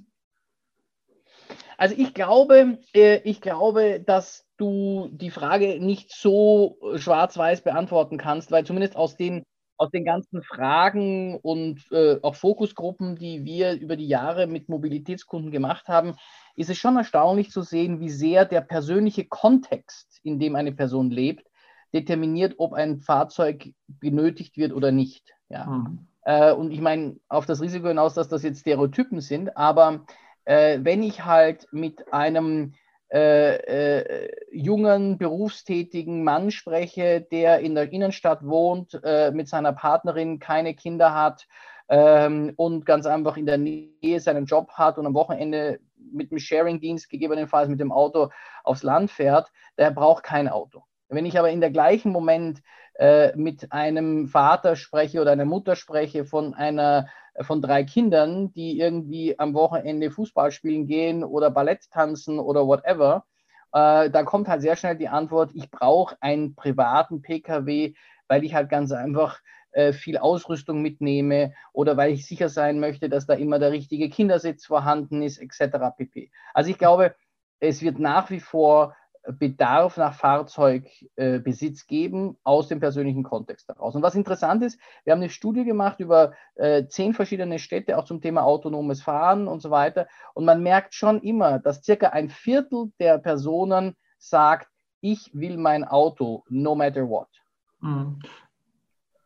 Also 1.77 1.95
ich 1.97 2.13
glaube, 2.13 2.79
äh, 2.93 3.17
ich 3.23 3.41
glaube, 3.41 4.01
dass 4.05 4.45
du 4.57 5.09
die 5.11 5.31
Frage 5.31 5.79
nicht 5.79 6.13
so 6.13 6.77
schwarz-weiß 6.95 7.61
beantworten 7.61 8.17
kannst, 8.17 8.51
weil 8.51 8.65
zumindest 8.65 8.95
aus 8.95 9.17
den, 9.17 9.43
aus 9.77 9.91
den 9.91 10.05
ganzen 10.05 10.41
Fragen 10.43 11.37
und 11.41 11.81
äh, 11.91 12.17
auch 12.21 12.35
Fokusgruppen, 12.35 13.15
die 13.15 13.43
wir 13.43 13.73
über 13.73 13.95
die 13.95 14.07
Jahre 14.07 14.47
mit 14.47 14.69
Mobilitätskunden 14.69 15.51
gemacht 15.51 15.87
haben, 15.87 16.15
ist 16.55 16.69
es 16.69 16.77
schon 16.77 16.97
erstaunlich 16.97 17.51
zu 17.51 17.61
sehen, 17.61 17.99
wie 17.99 18.09
sehr 18.09 18.45
der 18.45 18.61
persönliche 18.61 19.25
Kontext, 19.25 20.19
in 20.23 20.39
dem 20.39 20.55
eine 20.55 20.71
Person 20.71 21.09
lebt, 21.09 21.47
determiniert, 21.93 22.55
ob 22.57 22.73
ein 22.73 22.99
Fahrzeug 22.99 23.73
benötigt 23.87 24.57
wird 24.57 24.73
oder 24.73 24.91
nicht. 24.91 25.33
Ja. 25.49 25.65
Mhm. 25.65 26.07
Äh, 26.23 26.53
und 26.53 26.71
ich 26.71 26.81
meine, 26.81 27.17
auf 27.27 27.45
das 27.45 27.61
Risiko 27.61 27.87
hinaus, 27.87 28.13
dass 28.13 28.29
das 28.29 28.43
jetzt 28.43 28.61
Stereotypen 28.61 29.21
sind, 29.21 29.55
aber 29.57 30.05
äh, 30.45 30.79
wenn 30.81 31.03
ich 31.03 31.25
halt 31.25 31.67
mit 31.71 32.13
einem 32.13 32.73
äh, 33.11 33.55
äh 33.55 34.29
jungen, 34.51 35.17
berufstätigen 35.17 36.23
Mann 36.23 36.51
spreche, 36.51 37.21
der 37.21 37.59
in 37.59 37.75
der 37.75 37.91
Innenstadt 37.91 38.45
wohnt, 38.45 38.99
äh, 39.03 39.31
mit 39.31 39.47
seiner 39.47 39.73
Partnerin 39.73 40.39
keine 40.39 40.73
Kinder 40.73 41.13
hat, 41.13 41.47
ähm, 41.89 42.53
und 42.55 42.85
ganz 42.85 43.05
einfach 43.05 43.37
in 43.37 43.45
der 43.45 43.57
Nähe 43.57 44.19
seinen 44.19 44.45
Job 44.45 44.71
hat 44.73 44.97
und 44.97 45.05
am 45.05 45.13
Wochenende 45.13 45.79
mit 45.97 46.31
dem 46.31 46.39
Sharing-Dienst, 46.39 47.09
gegebenenfalls 47.09 47.69
mit 47.69 47.79
dem 47.79 47.91
Auto 47.91 48.29
aufs 48.63 48.83
Land 48.83 49.11
fährt, 49.11 49.51
der 49.77 49.91
braucht 49.91 50.23
kein 50.23 50.47
Auto. 50.47 50.83
Wenn 51.15 51.25
ich 51.25 51.39
aber 51.39 51.49
in 51.49 51.61
der 51.61 51.71
gleichen 51.71 52.11
Moment 52.11 52.61
äh, 52.95 53.35
mit 53.35 53.71
einem 53.71 54.27
Vater 54.27 54.75
spreche 54.75 55.21
oder 55.21 55.31
einer 55.31 55.45
Mutter 55.45 55.75
spreche 55.75 56.25
von 56.25 56.53
einer 56.53 57.07
von 57.41 57.61
drei 57.61 57.83
Kindern, 57.83 58.53
die 58.53 58.79
irgendwie 58.79 59.37
am 59.37 59.53
Wochenende 59.53 60.09
Fußball 60.09 60.51
spielen 60.51 60.87
gehen 60.87 61.23
oder 61.23 61.51
Ballett 61.51 61.91
tanzen 61.91 62.39
oder 62.39 62.65
whatever, 62.65 63.25
äh, 63.73 64.09
da 64.09 64.23
kommt 64.23 64.47
halt 64.47 64.61
sehr 64.61 64.77
schnell 64.77 64.95
die 64.95 65.09
Antwort, 65.09 65.51
ich 65.53 65.69
brauche 65.69 66.15
einen 66.21 66.55
privaten 66.55 67.21
Pkw, 67.21 67.93
weil 68.29 68.43
ich 68.45 68.53
halt 68.53 68.69
ganz 68.69 68.93
einfach 68.93 69.41
äh, 69.71 69.91
viel 69.91 70.17
Ausrüstung 70.17 70.81
mitnehme 70.81 71.53
oder 71.73 71.97
weil 71.97 72.13
ich 72.13 72.25
sicher 72.25 72.47
sein 72.47 72.79
möchte, 72.79 73.09
dass 73.09 73.25
da 73.25 73.33
immer 73.33 73.59
der 73.59 73.73
richtige 73.73 74.09
Kindersitz 74.09 74.65
vorhanden 74.65 75.21
ist, 75.21 75.37
etc. 75.37 75.91
pp. 75.97 76.31
Also 76.53 76.71
ich 76.71 76.77
glaube, 76.77 77.15
es 77.59 77.81
wird 77.81 77.99
nach 77.99 78.29
wie 78.29 78.39
vor 78.39 78.95
Bedarf 79.31 79.97
nach 79.97 80.13
Fahrzeugbesitz 80.13 81.81
äh, 81.83 81.85
geben 81.87 82.37
aus 82.43 82.67
dem 82.67 82.79
persönlichen 82.79 83.23
Kontext 83.23 83.67
heraus. 83.67 83.95
Und 83.95 84.01
was 84.01 84.15
interessant 84.15 84.63
ist, 84.63 84.79
wir 85.03 85.13
haben 85.13 85.21
eine 85.21 85.29
Studie 85.29 85.63
gemacht 85.63 85.99
über 85.99 86.33
äh, 86.55 86.87
zehn 86.87 87.13
verschiedene 87.13 87.59
Städte, 87.59 87.97
auch 87.97 88.05
zum 88.05 88.21
Thema 88.21 88.43
autonomes 88.43 89.01
Fahren 89.01 89.47
und 89.47 89.61
so 89.61 89.71
weiter. 89.71 90.07
Und 90.33 90.45
man 90.45 90.61
merkt 90.61 90.93
schon 90.93 91.21
immer, 91.21 91.59
dass 91.59 91.83
circa 91.83 92.09
ein 92.09 92.29
Viertel 92.29 92.91
der 92.99 93.17
Personen 93.17 93.95
sagt, 94.17 94.69
ich 95.01 95.29
will 95.33 95.57
mein 95.57 95.83
Auto, 95.83 96.43
no 96.49 96.75
matter 96.75 97.07
what. 97.07 97.29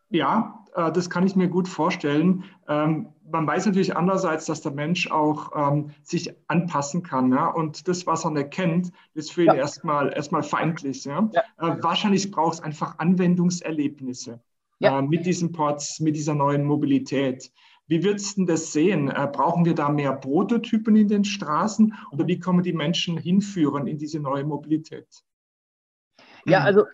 Mhm. 0.09 0.17
Ja, 0.17 0.65
äh, 0.75 0.91
das 0.91 1.09
kann 1.09 1.25
ich 1.25 1.35
mir 1.35 1.47
gut 1.47 1.67
vorstellen. 1.67 2.43
Ähm, 2.67 3.09
man 3.31 3.45
weiß 3.45 3.65
natürlich 3.67 3.95
andererseits, 3.95 4.45
dass 4.45 4.61
der 4.61 4.71
Mensch 4.71 5.09
auch 5.11 5.51
ähm, 5.55 5.91
sich 6.03 6.33
anpassen 6.47 7.03
kann. 7.03 7.31
Ja? 7.31 7.47
Und 7.47 7.87
das, 7.87 8.07
was 8.07 8.25
er 8.25 8.31
nicht 8.31 8.51
kennt, 8.51 8.91
ist 9.13 9.31
für 9.31 9.43
ihn 9.43 9.47
ja. 9.47 9.55
erstmal, 9.55 10.13
erstmal 10.13 10.43
feindlich. 10.43 11.05
Ja? 11.05 11.29
ja. 11.33 11.41
Äh, 11.57 11.83
wahrscheinlich 11.83 12.31
braucht 12.31 12.55
es 12.55 12.61
einfach 12.61 12.97
Anwendungserlebnisse 12.99 14.41
äh, 14.81 15.01
mit 15.01 15.25
diesen 15.25 15.51
Ports, 15.51 15.99
mit 15.99 16.15
dieser 16.15 16.35
neuen 16.35 16.63
Mobilität. 16.63 17.51
Wie 17.87 18.03
würdest 18.03 18.37
du 18.37 18.45
das 18.45 18.71
sehen? 18.71 19.09
Äh, 19.09 19.27
brauchen 19.31 19.65
wir 19.65 19.73
da 19.73 19.89
mehr 19.89 20.13
Prototypen 20.13 20.95
in 20.95 21.07
den 21.07 21.23
Straßen 21.23 21.93
oder 22.11 22.27
wie 22.27 22.39
können 22.39 22.59
wir 22.59 22.63
die 22.63 22.73
Menschen 22.73 23.17
hinführen 23.17 23.87
in 23.87 23.97
diese 23.97 24.19
neue 24.19 24.43
Mobilität? 24.43 25.07
Ja, 26.45 26.61
also 26.61 26.85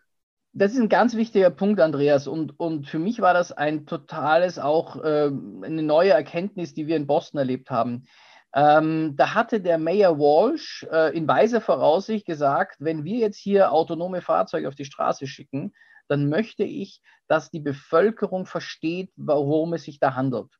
das 0.57 0.71
ist 0.71 0.79
ein 0.79 0.89
ganz 0.89 1.15
wichtiger 1.15 1.49
Punkt, 1.49 1.81
Andreas. 1.81 2.27
Und, 2.27 2.57
und 2.57 2.87
für 2.87 2.97
mich 2.97 3.19
war 3.19 3.33
das 3.33 3.51
ein 3.51 3.85
totales, 3.85 4.57
auch 4.57 4.95
äh, 5.03 5.27
eine 5.27 5.83
neue 5.83 6.11
Erkenntnis, 6.11 6.73
die 6.73 6.87
wir 6.87 6.95
in 6.95 7.07
Boston 7.07 7.39
erlebt 7.39 7.69
haben. 7.69 8.05
Ähm, 8.53 9.17
da 9.17 9.33
hatte 9.33 9.59
der 9.59 9.77
Mayor 9.77 10.17
Walsh 10.17 10.87
äh, 10.89 11.13
in 11.15 11.27
weiser 11.27 11.59
Voraussicht 11.59 12.25
gesagt, 12.25 12.77
wenn 12.79 13.03
wir 13.03 13.17
jetzt 13.17 13.37
hier 13.37 13.73
autonome 13.73 14.21
Fahrzeuge 14.21 14.69
auf 14.69 14.75
die 14.75 14.85
Straße 14.85 15.27
schicken, 15.27 15.73
dann 16.07 16.29
möchte 16.29 16.63
ich, 16.63 17.01
dass 17.27 17.51
die 17.51 17.59
Bevölkerung 17.59 18.45
versteht, 18.45 19.11
worum 19.17 19.73
es 19.73 19.83
sich 19.83 19.99
da 19.99 20.15
handelt. 20.15 20.57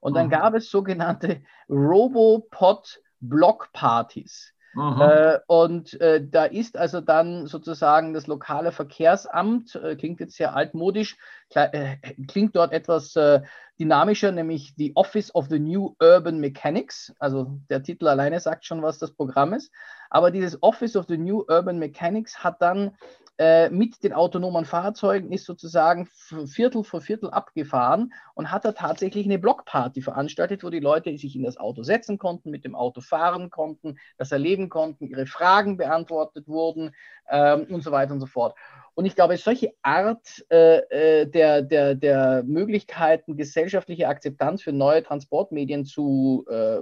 Und 0.00 0.14
dann 0.14 0.26
mhm. 0.26 0.30
gab 0.30 0.54
es 0.54 0.70
sogenannte 0.70 1.42
Robopod-Blockpartys. 1.68 4.51
Äh, 4.74 5.38
und 5.46 6.00
äh, 6.00 6.26
da 6.26 6.44
ist 6.44 6.76
also 6.78 7.00
dann 7.00 7.46
sozusagen 7.46 8.14
das 8.14 8.26
lokale 8.26 8.72
Verkehrsamt, 8.72 9.74
äh, 9.74 9.96
klingt 9.96 10.20
jetzt 10.20 10.36
sehr 10.36 10.54
altmodisch, 10.56 11.16
äh, 11.50 11.96
klingt 12.26 12.56
dort 12.56 12.72
etwas 12.72 13.14
äh, 13.16 13.42
dynamischer, 13.78 14.32
nämlich 14.32 14.74
die 14.76 14.96
Office 14.96 15.34
of 15.34 15.48
the 15.48 15.58
New 15.58 15.94
Urban 16.00 16.40
Mechanics. 16.40 17.12
Also 17.18 17.58
der 17.68 17.82
Titel 17.82 18.08
alleine 18.08 18.40
sagt 18.40 18.64
schon, 18.64 18.82
was 18.82 18.98
das 18.98 19.12
Programm 19.12 19.52
ist. 19.52 19.72
Aber 20.08 20.30
dieses 20.30 20.62
Office 20.62 20.96
of 20.96 21.06
the 21.08 21.18
New 21.18 21.44
Urban 21.48 21.78
Mechanics 21.78 22.42
hat 22.42 22.62
dann 22.62 22.96
äh, 23.38 23.70
mit 23.70 24.04
den 24.04 24.12
autonomen 24.12 24.64
Fahrzeugen 24.64 25.32
ist 25.32 25.46
sozusagen 25.46 26.06
Viertel 26.46 26.84
für 26.84 27.00
Viertel 27.00 27.30
abgefahren 27.30 28.12
und 28.34 28.50
hat 28.50 28.64
da 28.64 28.72
tatsächlich 28.72 29.24
eine 29.24 29.38
Blockparty 29.38 30.02
veranstaltet, 30.02 30.62
wo 30.62 30.70
die 30.70 30.80
Leute 30.80 31.16
sich 31.16 31.34
in 31.34 31.42
das 31.42 31.56
Auto 31.56 31.82
setzen 31.82 32.18
konnten, 32.18 32.50
mit 32.50 32.64
dem 32.64 32.74
Auto 32.74 33.00
fahren 33.00 33.50
konnten, 33.50 33.98
das 34.18 34.32
erleben 34.32 34.68
konnten, 34.68 35.06
ihre 35.06 35.26
Fragen 35.26 35.76
beantwortet 35.76 36.46
wurden 36.46 36.94
ähm, 37.30 37.66
und 37.70 37.82
so 37.82 37.90
weiter 37.90 38.12
und 38.12 38.20
so 38.20 38.26
fort. 38.26 38.54
Und 38.94 39.06
ich 39.06 39.14
glaube, 39.14 39.36
solche 39.36 39.72
Art 39.82 40.44
äh, 40.50 40.78
äh, 41.22 41.26
der, 41.26 41.62
der, 41.62 41.94
der 41.94 42.42
Möglichkeiten, 42.44 43.36
gesellschaftliche 43.36 44.08
Akzeptanz 44.08 44.62
für 44.62 44.72
neue 44.72 45.02
Transportmedien 45.02 45.84
zu 45.84 46.44
äh, 46.48 46.80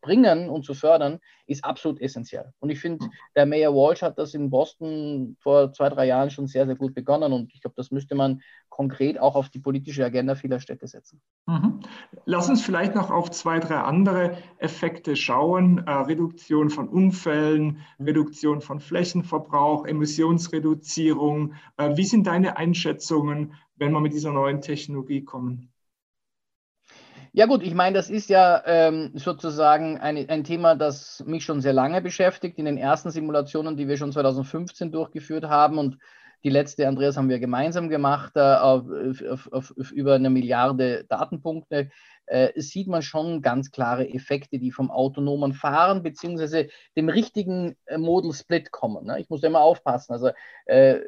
bringen 0.00 0.48
und 0.48 0.64
zu 0.64 0.74
fördern, 0.74 1.20
ist 1.46 1.64
absolut 1.64 2.00
essentiell. 2.00 2.52
Und 2.58 2.70
ich 2.70 2.80
finde, 2.80 3.04
hm. 3.04 3.12
der 3.36 3.46
Mayor 3.46 3.74
Walsh 3.74 4.02
hat 4.02 4.18
das 4.18 4.34
in 4.34 4.50
Boston 4.50 5.36
vor 5.40 5.72
zwei, 5.72 5.88
drei 5.88 6.06
Jahren 6.06 6.30
schon 6.30 6.46
sehr, 6.46 6.66
sehr 6.66 6.76
gut 6.76 6.94
begonnen. 6.94 7.32
Und 7.32 7.54
ich 7.54 7.60
glaube, 7.60 7.74
das 7.76 7.90
müsste 7.90 8.14
man 8.14 8.42
konkret 8.68 9.20
auch 9.20 9.36
auf 9.36 9.50
die 9.50 9.58
politische 9.58 10.04
Agenda 10.04 10.34
vieler 10.34 10.58
Städte 10.58 10.86
setzen. 10.86 11.20
Mhm. 11.46 11.80
Lass 12.24 12.48
uns 12.48 12.62
vielleicht 12.62 12.94
noch 12.94 13.10
auf 13.10 13.30
zwei, 13.30 13.60
drei 13.60 13.76
andere 13.76 14.36
Effekte 14.58 15.14
schauen. 15.14 15.86
Äh, 15.86 15.90
Reduktion 15.90 16.70
von 16.70 16.88
Unfällen, 16.88 17.80
Reduktion 18.00 18.60
von 18.60 18.80
Flächenverbrauch, 18.80 19.86
Emissionsreduzierung. 19.86 21.51
Äh, 21.76 21.96
wie 21.96 22.04
sind 22.04 22.26
deine 22.26 22.56
Einschätzungen, 22.56 23.54
wenn 23.76 23.92
wir 23.92 24.00
mit 24.00 24.12
dieser 24.12 24.32
neuen 24.32 24.60
Technologie 24.60 25.24
kommen? 25.24 25.72
Ja 27.34 27.46
gut, 27.46 27.62
ich 27.62 27.74
meine, 27.74 27.96
das 27.96 28.10
ist 28.10 28.28
ja 28.28 28.62
ähm, 28.66 29.12
sozusagen 29.14 29.98
ein, 29.98 30.28
ein 30.28 30.44
Thema, 30.44 30.74
das 30.76 31.24
mich 31.26 31.44
schon 31.44 31.62
sehr 31.62 31.72
lange 31.72 32.02
beschäftigt. 32.02 32.58
In 32.58 32.66
den 32.66 32.76
ersten 32.76 33.10
Simulationen, 33.10 33.76
die 33.76 33.88
wir 33.88 33.96
schon 33.96 34.12
2015 34.12 34.92
durchgeführt 34.92 35.44
haben 35.44 35.78
und 35.78 35.98
die 36.44 36.50
letzte, 36.50 36.88
Andreas, 36.88 37.16
haben 37.16 37.30
wir 37.30 37.38
gemeinsam 37.38 37.88
gemacht, 37.88 38.32
äh, 38.34 38.40
auf, 38.40 38.84
auf, 39.30 39.52
auf, 39.52 39.72
auf, 39.78 39.90
über 39.92 40.14
eine 40.14 40.28
Milliarde 40.28 41.04
Datenpunkte 41.08 41.90
äh, 42.26 42.52
sieht 42.60 42.88
man 42.88 43.02
schon 43.02 43.42
ganz 43.42 43.70
klare 43.70 44.08
Effekte, 44.08 44.58
die 44.58 44.70
vom 44.70 44.90
autonomen 44.90 45.52
Fahren 45.52 46.02
beziehungsweise 46.02 46.68
dem 46.96 47.08
richtigen 47.08 47.76
äh, 47.86 47.98
Model 47.98 48.32
Split 48.32 48.70
kommen. 48.70 49.06
Ne? 49.06 49.20
Ich 49.20 49.28
muss 49.28 49.40
da 49.40 49.48
immer 49.48 49.60
aufpassen. 49.60 50.12
Also 50.12 50.30
äh, 50.66 51.00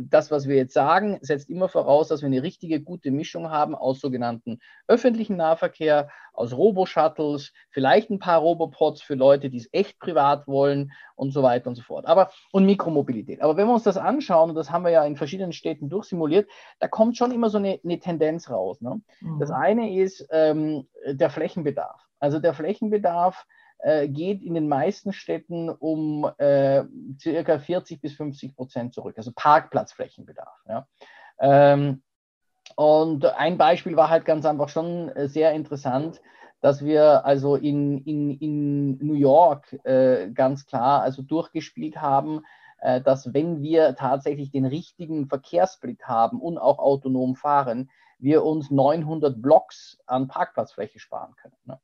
das, 0.00 0.30
was 0.30 0.48
wir 0.48 0.56
jetzt 0.56 0.74
sagen, 0.74 1.18
setzt 1.20 1.50
immer 1.50 1.68
voraus, 1.68 2.08
dass 2.08 2.22
wir 2.22 2.26
eine 2.26 2.42
richtige, 2.42 2.80
gute 2.80 3.10
Mischung 3.10 3.50
haben 3.50 3.74
aus 3.74 4.00
sogenannten 4.00 4.60
öffentlichen 4.88 5.36
Nahverkehr, 5.36 6.08
aus 6.32 6.52
Robo-Shuttles, 6.52 7.52
vielleicht 7.70 8.10
ein 8.10 8.18
paar 8.18 8.40
Robopods 8.40 9.02
für 9.02 9.14
Leute, 9.14 9.50
die 9.50 9.58
es 9.58 9.68
echt 9.72 10.00
privat 10.00 10.48
wollen 10.48 10.90
und 11.14 11.30
so 11.30 11.42
weiter 11.42 11.68
und 11.68 11.76
so 11.76 11.82
fort. 11.82 12.06
Aber 12.06 12.30
und 12.50 12.66
Mikromobilität. 12.66 13.40
Aber 13.40 13.56
wenn 13.56 13.68
wir 13.68 13.74
uns 13.74 13.84
das 13.84 13.96
anschauen, 13.96 14.50
und 14.50 14.56
das 14.56 14.70
haben 14.70 14.84
wir 14.84 14.90
ja 14.90 15.04
in 15.04 15.16
verschiedenen 15.16 15.52
Städten 15.52 15.88
durchsimuliert, 15.88 16.50
da 16.80 16.88
kommt 16.88 17.16
schon 17.16 17.30
immer 17.30 17.50
so 17.50 17.58
eine, 17.58 17.78
eine 17.84 18.00
Tendenz 18.00 18.50
raus. 18.50 18.80
Ne? 18.80 19.00
Mhm. 19.20 19.38
Das 19.38 19.50
eine 19.50 19.94
ist 19.96 20.26
ähm, 20.54 20.88
der 21.06 21.30
Flächenbedarf. 21.30 22.00
Also 22.18 22.38
der 22.38 22.54
Flächenbedarf 22.54 23.46
äh, 23.78 24.08
geht 24.08 24.42
in 24.42 24.54
den 24.54 24.68
meisten 24.68 25.12
Städten 25.12 25.68
um 25.68 26.30
äh, 26.38 26.84
circa 27.20 27.58
40 27.58 28.00
bis 28.00 28.14
50 28.14 28.56
Prozent 28.56 28.94
zurück, 28.94 29.18
also 29.18 29.32
Parkplatzflächenbedarf. 29.34 30.58
Ja? 30.68 30.86
Ähm, 31.38 32.02
und 32.76 33.26
ein 33.26 33.58
Beispiel 33.58 33.96
war 33.96 34.08
halt 34.08 34.24
ganz 34.24 34.46
einfach 34.46 34.68
schon 34.68 35.10
äh, 35.10 35.28
sehr 35.28 35.52
interessant, 35.52 36.20
dass 36.60 36.82
wir 36.82 37.26
also 37.26 37.56
in, 37.56 37.98
in, 38.04 38.38
in 38.38 39.06
New 39.06 39.14
York 39.14 39.78
äh, 39.84 40.30
ganz 40.30 40.64
klar 40.64 41.02
also 41.02 41.20
durchgespielt 41.20 42.00
haben, 42.00 42.40
äh, 42.80 43.02
dass 43.02 43.34
wenn 43.34 43.60
wir 43.60 43.96
tatsächlich 43.96 44.50
den 44.50 44.64
richtigen 44.64 45.26
Verkehrssplit 45.26 46.04
haben 46.04 46.40
und 46.40 46.56
auch 46.56 46.78
autonom 46.78 47.36
fahren, 47.36 47.90
wir 48.18 48.44
uns 48.44 48.70
900 48.70 49.40
Blocks 49.40 49.98
an 50.06 50.28
Parkplatzfläche 50.28 50.98
sparen 50.98 51.34
können. 51.40 51.56
Ne? 51.64 51.78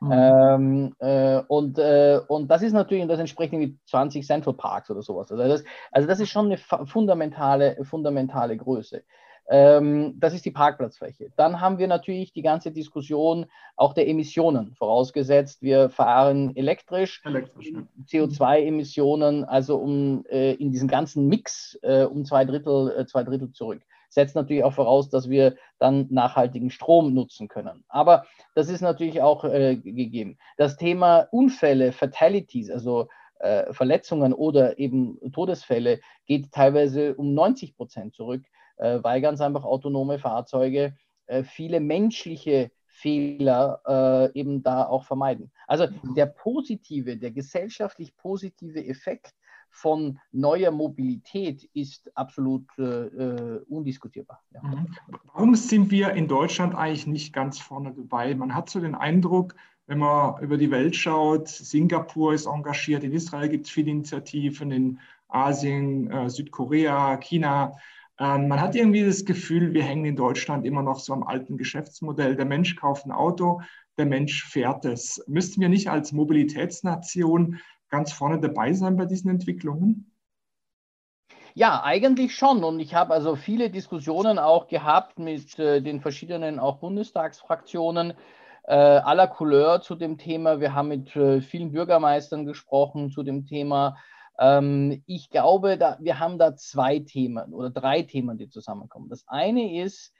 Mhm. 0.00 0.12
Ähm, 0.12 0.94
äh, 0.98 1.42
und, 1.48 1.78
äh, 1.78 2.20
und 2.28 2.48
das 2.48 2.62
ist 2.62 2.72
natürlich 2.72 3.06
das 3.06 3.18
entsprechend 3.18 3.60
wie 3.60 3.78
20 3.86 4.26
Central 4.26 4.54
Parks 4.54 4.90
oder 4.90 5.02
sowas. 5.02 5.30
Also 5.30 5.42
das, 5.42 5.64
also 5.90 6.08
das 6.08 6.20
ist 6.20 6.30
schon 6.30 6.46
eine 6.46 6.58
fundamentale, 6.58 7.82
fundamentale 7.84 8.56
Größe. 8.56 9.02
Ähm, 9.48 10.14
das 10.18 10.34
ist 10.34 10.44
die 10.44 10.50
Parkplatzfläche. 10.50 11.30
Dann 11.36 11.60
haben 11.60 11.78
wir 11.78 11.86
natürlich 11.86 12.32
die 12.32 12.42
ganze 12.42 12.72
Diskussion 12.72 13.46
auch 13.76 13.94
der 13.94 14.08
Emissionen, 14.08 14.74
vorausgesetzt, 14.74 15.62
wir 15.62 15.88
fahren 15.88 16.56
elektrisch, 16.56 17.22
elektrisch 17.24 17.70
ja. 17.70 17.82
CO2-Emissionen, 18.06 19.44
also 19.44 19.76
um 19.78 20.24
äh, 20.28 20.54
in 20.54 20.72
diesen 20.72 20.88
ganzen 20.88 21.28
Mix 21.28 21.78
äh, 21.82 22.04
um 22.04 22.24
zwei 22.24 22.44
Drittel, 22.44 22.92
äh, 22.98 23.06
zwei 23.06 23.22
Drittel 23.22 23.52
zurück. 23.52 23.82
Setzt 24.08 24.34
natürlich 24.34 24.64
auch 24.64 24.74
voraus, 24.74 25.08
dass 25.08 25.28
wir 25.28 25.56
dann 25.78 26.06
nachhaltigen 26.10 26.70
Strom 26.70 27.14
nutzen 27.14 27.48
können. 27.48 27.84
Aber 27.88 28.26
das 28.54 28.68
ist 28.68 28.80
natürlich 28.80 29.22
auch 29.22 29.44
äh, 29.44 29.76
gegeben. 29.76 30.38
Das 30.56 30.76
Thema 30.76 31.28
Unfälle, 31.30 31.92
Fatalities, 31.92 32.70
also 32.70 33.08
äh, 33.38 33.72
Verletzungen 33.72 34.32
oder 34.32 34.78
eben 34.78 35.18
Todesfälle, 35.32 36.00
geht 36.26 36.52
teilweise 36.52 37.14
um 37.14 37.34
90 37.34 37.76
Prozent 37.76 38.14
zurück 38.14 38.42
äh, 38.76 39.02
weil 39.02 39.20
ganz 39.20 39.40
einfach 39.40 39.64
autonome 39.64 40.18
Fahrzeuge 40.18 40.96
äh, 41.26 41.42
viele 41.42 41.80
menschliche 41.80 42.70
Fehler 42.86 43.80
äh, 43.86 44.38
eben 44.38 44.62
da 44.62 44.86
auch 44.86 45.04
vermeiden. 45.04 45.52
Also 45.66 45.86
mhm. 45.86 46.14
der 46.14 46.26
positive, 46.26 47.16
der 47.16 47.30
gesellschaftlich 47.30 48.16
positive 48.16 48.84
Effekt 48.84 49.34
von 49.76 50.18
neuer 50.32 50.70
Mobilität 50.70 51.68
ist 51.74 52.10
absolut 52.16 52.66
äh, 52.78 52.82
äh 52.82 53.60
undiskutierbar. 53.68 54.42
Ja. 54.54 54.62
Mhm. 54.62 54.86
Warum 55.34 55.54
sind 55.54 55.90
wir 55.90 56.12
in 56.12 56.28
Deutschland 56.28 56.74
eigentlich 56.74 57.06
nicht 57.06 57.34
ganz 57.34 57.58
vorne 57.58 57.92
dabei? 57.92 58.34
Man 58.34 58.54
hat 58.54 58.70
so 58.70 58.80
den 58.80 58.94
Eindruck, 58.94 59.54
wenn 59.86 59.98
man 59.98 60.42
über 60.42 60.56
die 60.56 60.70
Welt 60.70 60.96
schaut, 60.96 61.48
Singapur 61.48 62.32
ist 62.32 62.46
engagiert, 62.46 63.04
in 63.04 63.12
Israel 63.12 63.50
gibt 63.50 63.66
es 63.66 63.72
viele 63.72 63.90
Initiativen, 63.90 64.70
in 64.70 64.98
Asien, 65.28 66.10
äh, 66.10 66.30
Südkorea, 66.30 67.18
China. 67.18 67.72
Ähm, 68.18 68.48
man 68.48 68.60
hat 68.62 68.74
irgendwie 68.74 69.04
das 69.04 69.26
Gefühl, 69.26 69.74
wir 69.74 69.82
hängen 69.82 70.06
in 70.06 70.16
Deutschland 70.16 70.64
immer 70.64 70.82
noch 70.82 71.00
so 71.00 71.12
am 71.12 71.22
alten 71.22 71.58
Geschäftsmodell. 71.58 72.34
Der 72.34 72.46
Mensch 72.46 72.76
kauft 72.76 73.04
ein 73.04 73.12
Auto, 73.12 73.60
der 73.98 74.06
Mensch 74.06 74.44
fährt 74.44 74.86
es. 74.86 75.22
Müssten 75.26 75.60
wir 75.60 75.68
nicht 75.68 75.90
als 75.90 76.12
Mobilitätsnation 76.12 77.60
ganz 77.88 78.12
vorne 78.12 78.40
dabei 78.40 78.72
sein 78.72 78.96
bei 78.96 79.06
diesen 79.06 79.30
Entwicklungen? 79.30 80.12
Ja, 81.54 81.82
eigentlich 81.82 82.34
schon. 82.34 82.64
Und 82.64 82.80
ich 82.80 82.94
habe 82.94 83.14
also 83.14 83.34
viele 83.34 83.70
Diskussionen 83.70 84.38
auch 84.38 84.66
gehabt 84.66 85.18
mit 85.18 85.58
äh, 85.58 85.80
den 85.80 86.00
verschiedenen 86.00 86.58
auch 86.58 86.80
Bundestagsfraktionen 86.80 88.12
äh, 88.64 88.74
aller 88.74 89.26
Couleur 89.26 89.80
zu 89.80 89.94
dem 89.94 90.18
Thema. 90.18 90.60
Wir 90.60 90.74
haben 90.74 90.88
mit 90.88 91.16
äh, 91.16 91.40
vielen 91.40 91.72
Bürgermeistern 91.72 92.44
gesprochen 92.44 93.10
zu 93.10 93.22
dem 93.22 93.46
Thema. 93.46 93.96
Ähm, 94.38 95.02
ich 95.06 95.30
glaube, 95.30 95.78
da, 95.78 95.96
wir 96.00 96.18
haben 96.18 96.38
da 96.38 96.56
zwei 96.56 96.98
Themen 96.98 97.54
oder 97.54 97.70
drei 97.70 98.02
Themen, 98.02 98.36
die 98.36 98.48
zusammenkommen. 98.48 99.08
Das 99.08 99.26
eine 99.26 99.80
ist, 99.82 100.12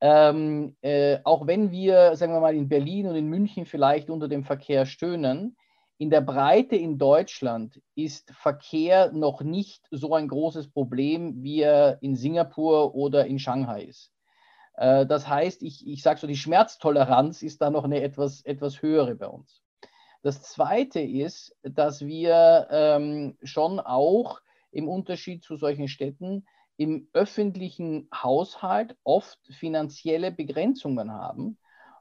ähm, 0.00 0.76
äh, 0.80 1.18
auch 1.24 1.46
wenn 1.46 1.70
wir, 1.70 2.16
sagen 2.16 2.32
wir 2.32 2.40
mal, 2.40 2.56
in 2.56 2.68
Berlin 2.68 3.06
und 3.06 3.16
in 3.16 3.28
München 3.28 3.66
vielleicht 3.66 4.10
unter 4.10 4.28
dem 4.28 4.44
Verkehr 4.44 4.86
stöhnen, 4.86 5.56
in 6.00 6.08
der 6.08 6.22
Breite 6.22 6.76
in 6.76 6.96
Deutschland 6.96 7.78
ist 7.94 8.30
Verkehr 8.30 9.12
noch 9.12 9.42
nicht 9.42 9.86
so 9.90 10.14
ein 10.14 10.28
großes 10.28 10.70
Problem, 10.70 11.42
wie 11.42 11.60
er 11.60 11.98
in 12.00 12.16
Singapur 12.16 12.94
oder 12.94 13.26
in 13.26 13.38
Shanghai 13.38 13.82
ist. 13.82 14.10
Äh, 14.76 15.04
das 15.04 15.28
heißt, 15.28 15.62
ich, 15.62 15.86
ich 15.86 16.02
sage 16.02 16.18
so, 16.18 16.26
die 16.26 16.38
Schmerztoleranz 16.38 17.42
ist 17.42 17.60
da 17.60 17.68
noch 17.68 17.84
eine 17.84 18.00
etwas, 18.00 18.40
etwas 18.46 18.80
höhere 18.80 19.14
bei 19.14 19.26
uns. 19.26 19.60
Das 20.22 20.40
Zweite 20.40 21.00
ist, 21.00 21.54
dass 21.62 22.00
wir 22.00 22.68
ähm, 22.70 23.36
schon 23.42 23.78
auch 23.78 24.40
im 24.70 24.88
Unterschied 24.88 25.44
zu 25.44 25.56
solchen 25.56 25.86
Städten 25.86 26.46
im 26.78 27.08
öffentlichen 27.12 28.08
Haushalt 28.14 28.96
oft 29.04 29.38
finanzielle 29.50 30.32
Begrenzungen 30.32 31.12
haben 31.12 31.58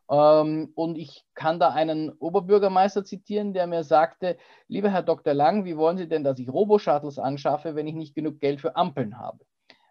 und 0.10 0.98
ich 0.98 1.24
kann 1.36 1.60
da 1.60 1.70
einen 1.70 2.10
Oberbürgermeister 2.10 3.06
zitieren, 3.06 3.54
der 3.54 3.68
mir 3.68 3.84
sagte, 3.84 4.38
lieber 4.68 4.90
Herr 4.90 5.04
Dr. 5.04 5.36
Lang, 5.36 5.66
wie 5.66 5.78
wollen 5.78 5.98
Sie 5.98 6.08
denn, 6.08 6.24
dass 6.24 6.40
ich 6.40 6.50
Roboshuttles 6.50 7.20
anschaffe, 7.20 7.76
wenn 7.76 7.88
ich 7.88 7.94
nicht 7.94 8.16
genug 8.16 8.40
Geld 8.40 8.60
für 8.60 8.76
Ampeln 8.76 9.20
habe? 9.20 9.46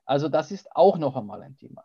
Also 0.05 0.29
das 0.29 0.51
ist 0.51 0.75
auch 0.75 0.99
noch 0.99 1.15
einmal 1.15 1.43
ein 1.43 1.55
Thema. 1.55 1.85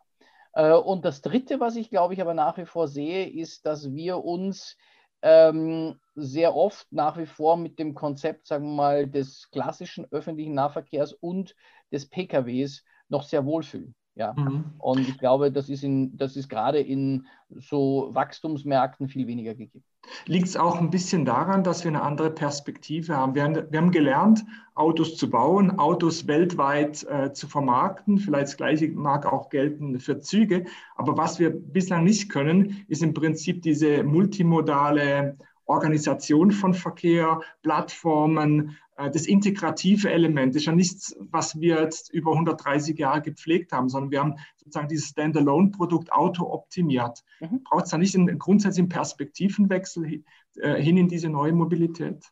Äh, 0.52 0.72
und 0.72 1.04
das 1.04 1.20
Dritte, 1.20 1.60
was 1.60 1.76
ich 1.76 1.90
glaube 1.90 2.14
ich 2.14 2.20
aber 2.20 2.34
nach 2.34 2.58
wie 2.58 2.66
vor 2.66 2.88
sehe, 2.88 3.28
ist, 3.28 3.66
dass 3.66 3.92
wir 3.92 4.24
uns 4.24 4.76
ähm, 5.22 6.00
sehr 6.16 6.56
oft 6.56 6.90
nach 6.90 7.16
wie 7.16 7.26
vor 7.26 7.56
mit 7.56 7.78
dem 7.78 7.94
Konzept, 7.94 8.48
sagen 8.48 8.66
wir 8.66 8.74
mal, 8.74 9.06
des 9.06 9.48
klassischen 9.52 10.06
öffentlichen 10.10 10.54
Nahverkehrs 10.54 11.12
und 11.12 11.54
des 11.92 12.08
PKWs 12.08 12.82
noch 13.08 13.22
sehr 13.22 13.44
wohlfühlen. 13.44 13.94
Ja. 14.16 14.32
Mhm. 14.36 14.64
Und 14.78 15.08
ich 15.08 15.18
glaube, 15.18 15.50
das 15.50 15.68
ist, 15.68 15.82
in, 15.82 16.16
das 16.16 16.36
ist 16.36 16.48
gerade 16.48 16.78
in 16.78 17.26
so 17.50 18.10
Wachstumsmärkten 18.12 19.08
viel 19.08 19.26
weniger 19.26 19.54
gegeben. 19.54 19.84
Liegt 20.26 20.48
es 20.48 20.56
auch 20.56 20.78
ein 20.78 20.90
bisschen 20.90 21.24
daran, 21.24 21.64
dass 21.64 21.82
wir 21.84 21.90
eine 21.90 22.02
andere 22.02 22.30
Perspektive 22.30 23.16
haben? 23.16 23.34
Wir 23.34 23.42
haben, 23.42 23.54
wir 23.70 23.78
haben 23.78 23.90
gelernt, 23.90 24.44
Autos 24.74 25.16
zu 25.16 25.30
bauen, 25.30 25.78
Autos 25.78 26.26
weltweit 26.26 27.04
äh, 27.04 27.32
zu 27.32 27.48
vermarkten. 27.48 28.18
Vielleicht 28.18 28.48
das 28.48 28.56
Gleiche 28.56 28.88
mag 28.88 29.26
auch 29.26 29.48
gelten 29.48 29.98
für 30.00 30.20
Züge. 30.20 30.64
Aber 30.96 31.16
was 31.16 31.38
wir 31.38 31.50
bislang 31.50 32.04
nicht 32.04 32.28
können, 32.28 32.84
ist 32.88 33.02
im 33.02 33.14
Prinzip 33.14 33.62
diese 33.62 34.02
multimodale 34.04 35.36
Organisation 35.66 36.50
von 36.50 36.74
Verkehr, 36.74 37.40
Plattformen, 37.62 38.76
das 38.96 39.26
integrative 39.26 40.10
Element. 40.10 40.54
Ist 40.54 40.66
ja 40.66 40.72
nichts, 40.72 41.16
was 41.18 41.58
wir 41.60 41.80
jetzt 41.80 42.12
über 42.12 42.32
130 42.32 42.98
Jahre 42.98 43.22
gepflegt 43.22 43.72
haben, 43.72 43.88
sondern 43.88 44.10
wir 44.10 44.20
haben 44.20 44.34
sozusagen 44.56 44.88
dieses 44.88 45.08
Standalone-Produkt 45.08 46.12
Auto 46.12 46.44
optimiert. 46.52 47.24
Mhm. 47.40 47.62
Braucht 47.64 47.84
es 47.84 47.90
da 47.90 47.98
nicht 47.98 48.14
einen 48.14 48.38
grundsätzlichen 48.38 48.88
Perspektivenwechsel 48.88 50.22
äh, 50.56 50.82
hin 50.82 50.96
in 50.96 51.08
diese 51.08 51.28
neue 51.28 51.52
Mobilität? 51.52 52.24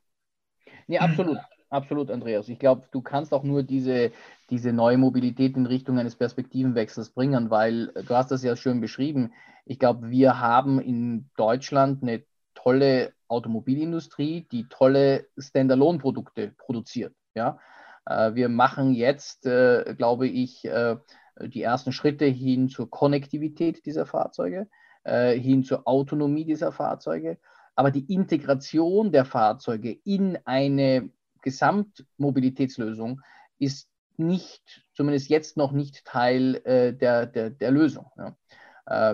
Ja, 0.87 1.01
absolut. 1.01 1.39
Absolut, 1.73 2.11
Andreas. 2.11 2.51
Ich 2.51 2.59
glaube, 2.59 2.87
du 2.93 3.01
kannst 3.01 3.33
auch 3.33 3.45
nur 3.45 3.63
diese, 3.63 4.13
diese 4.51 4.75
neue 4.75 4.99
Mobilität 4.99 5.57
in 5.57 5.65
Richtung 5.65 5.99
eines 5.99 6.17
Perspektivenwechsels 6.17 7.09
bringen, 7.09 7.49
weil 7.49 7.87
du 7.87 8.11
hast 8.11 8.31
das 8.31 8.43
ja 8.43 8.57
schön 8.57 8.83
beschrieben. 8.83 9.33
Ich 9.65 9.79
glaube, 9.79 10.11
wir 10.11 10.39
haben 10.39 10.79
in 10.81 11.31
Deutschland 11.35 12.03
eine 12.03 12.25
tolle 12.55 13.15
Automobilindustrie, 13.33 14.47
die 14.53 14.69
tolle 14.69 15.27
Standalone-Produkte 15.37 16.53
produziert. 16.59 17.15
Ja? 17.35 17.59
Äh, 18.07 18.35
wir 18.35 18.49
machen 18.49 18.93
jetzt, 18.95 19.47
äh, 19.47 19.95
glaube 19.97 20.29
ich, 20.29 20.65
äh, 20.65 20.97
die 21.41 21.63
ersten 21.63 21.93
Schritte 21.93 22.27
hin 22.27 22.69
zur 22.69 22.91
Konnektivität 22.91 23.87
dieser 23.87 24.07
Fahrzeuge, 24.07 24.69
hin 25.05 25.65
zur 25.65 25.89
Autonomie 25.89 26.45
dieser 26.45 26.71
Fahrzeuge. 26.71 27.39
Aber 27.75 27.91
die 27.91 28.13
Integration 28.13 29.11
der 29.11 29.25
Fahrzeuge 29.25 29.99
in 30.05 30.39
eine 30.45 31.11
Gesamtmobilitätslösung 31.41 33.21
ist 33.59 33.89
nicht, 34.19 34.85
zumindest 34.93 35.29
jetzt 35.31 35.57
noch 35.57 35.73
nicht 35.73 36.05
Teil 36.05 36.61
der, 36.65 37.27
der, 37.27 37.51
der 37.51 37.71
Lösung. 37.73 38.11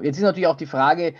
Jetzt 0.02 0.18
ist 0.18 0.24
natürlich 0.24 0.48
auch 0.48 0.56
die 0.56 0.66
Frage, 0.66 1.14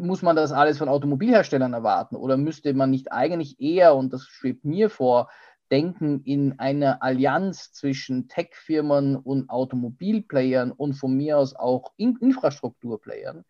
muss 0.00 0.22
man 0.22 0.36
das 0.36 0.52
alles 0.52 0.78
von 0.78 0.88
Automobilherstellern 0.88 1.72
erwarten 1.72 2.16
oder 2.16 2.36
müsste 2.36 2.74
man 2.74 2.90
nicht 2.90 3.12
eigentlich 3.12 3.60
eher, 3.60 3.94
und 3.94 4.12
das 4.12 4.24
schwebt 4.24 4.64
mir 4.64 4.90
vor, 4.90 5.30
denken 5.70 6.22
in 6.24 6.58
einer 6.58 7.02
Allianz 7.02 7.72
zwischen 7.72 8.28
Tech-Firmen 8.28 9.16
und 9.16 9.48
Automobilplayern 9.48 10.70
und 10.70 10.92
von 10.92 11.16
mir 11.16 11.38
aus 11.38 11.56
auch 11.56 11.92
in 11.96 12.16
Infrastrukturplayern, 12.16 13.44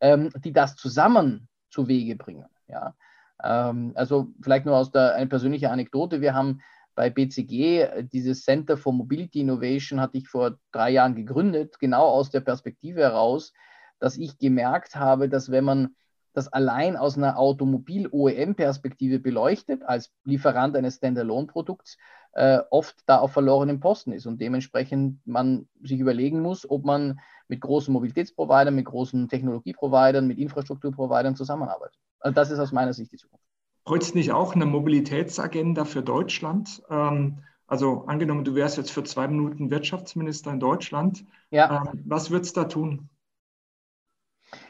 ähm, 0.00 0.30
die 0.44 0.52
das 0.52 0.74
zusammen 0.74 1.48
zu 1.70 1.86
Wege 1.86 2.16
bringen. 2.16 2.46
Ja? 2.66 2.96
Ähm, 3.44 3.92
also 3.94 4.32
vielleicht 4.42 4.66
nur 4.66 4.76
aus 4.76 4.90
der 4.90 5.14
eine 5.14 5.28
persönliche 5.28 5.70
Anekdote. 5.70 6.20
Wir 6.20 6.34
haben 6.34 6.60
bei 6.96 7.08
BCG 7.08 7.82
äh, 7.82 8.04
dieses 8.04 8.44
Center 8.44 8.76
for 8.76 8.92
Mobility 8.92 9.40
Innovation 9.40 10.00
hatte 10.00 10.18
ich 10.18 10.28
vor 10.28 10.58
drei 10.72 10.90
Jahren 10.90 11.14
gegründet, 11.14 11.78
genau 11.78 12.08
aus 12.08 12.30
der 12.30 12.40
Perspektive 12.40 13.02
heraus, 13.02 13.52
dass 14.00 14.16
ich 14.16 14.38
gemerkt 14.38 14.96
habe, 14.96 15.28
dass 15.28 15.50
wenn 15.50 15.64
man 15.64 15.94
das 16.32 16.48
allein 16.48 16.96
aus 16.96 17.16
einer 17.16 17.38
Automobil-OEM-Perspektive 17.38 19.18
beleuchtet, 19.18 19.82
als 19.82 20.12
Lieferant 20.24 20.76
eines 20.76 20.96
Standalone-Produkts, 20.96 21.96
äh, 22.32 22.60
oft 22.70 22.96
da 23.06 23.18
auf 23.18 23.32
verlorenen 23.32 23.80
Posten 23.80 24.12
ist 24.12 24.26
und 24.26 24.40
dementsprechend 24.40 25.20
man 25.26 25.68
sich 25.82 25.98
überlegen 25.98 26.40
muss, 26.40 26.68
ob 26.68 26.84
man 26.84 27.18
mit 27.48 27.60
großen 27.60 27.92
Mobilitätsprovidern, 27.92 28.74
mit 28.74 28.84
großen 28.84 29.28
Technologieprovidern, 29.28 30.26
mit 30.26 30.38
Infrastrukturprovidern 30.38 31.34
zusammenarbeitet. 31.34 31.98
Also 32.20 32.34
das 32.34 32.50
ist 32.50 32.60
aus 32.60 32.70
meiner 32.70 32.92
Sicht 32.92 33.10
die 33.10 33.16
Zukunft. 33.16 33.44
Bräuchte 33.84 34.16
nicht 34.16 34.30
auch 34.30 34.54
eine 34.54 34.66
Mobilitätsagenda 34.66 35.84
für 35.84 36.02
Deutschland? 36.02 36.82
Ähm, 36.90 37.38
also 37.66 38.04
angenommen, 38.06 38.44
du 38.44 38.54
wärst 38.54 38.76
jetzt 38.76 38.92
für 38.92 39.02
zwei 39.02 39.26
Minuten 39.26 39.70
Wirtschaftsminister 39.70 40.52
in 40.52 40.60
Deutschland. 40.60 41.24
Ja. 41.50 41.84
Ähm, 41.92 42.02
was 42.06 42.30
würdest 42.30 42.56
du 42.56 42.60
da 42.60 42.68
tun? 42.68 43.08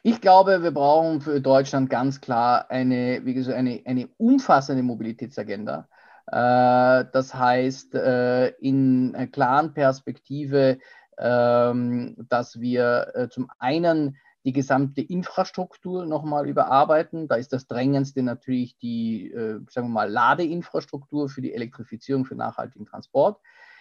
Ich 0.02 0.20
glaube, 0.20 0.62
wir 0.62 0.72
brauchen 0.72 1.20
für 1.20 1.40
Deutschland 1.40 1.90
ganz 1.90 2.20
klar 2.20 2.70
eine, 2.70 3.24
wie 3.24 3.34
gesagt, 3.34 3.56
eine, 3.56 3.82
eine 3.84 4.08
umfassende 4.18 4.82
Mobilitätsagenda. 4.82 5.88
Äh, 6.26 7.04
das 7.12 7.34
heißt, 7.34 7.94
äh, 7.94 8.48
in 8.60 9.14
einer 9.14 9.26
klaren 9.26 9.74
Perspektive, 9.74 10.78
ähm, 11.18 12.16
dass 12.28 12.60
wir 12.60 13.12
äh, 13.14 13.28
zum 13.28 13.50
einen 13.58 14.16
die 14.44 14.52
gesamte 14.52 15.02
Infrastruktur 15.02 16.06
nochmal 16.06 16.48
überarbeiten. 16.48 17.28
Da 17.28 17.34
ist 17.34 17.52
das 17.52 17.66
Drängendste 17.66 18.22
natürlich 18.22 18.78
die, 18.78 19.30
sagen 19.68 19.88
wir 19.88 19.92
mal, 19.92 20.10
Ladeinfrastruktur 20.10 21.28
für 21.28 21.42
die 21.42 21.52
Elektrifizierung 21.52 22.24
für 22.24 22.36
nachhaltigen 22.36 22.86
Transport. 22.86 23.38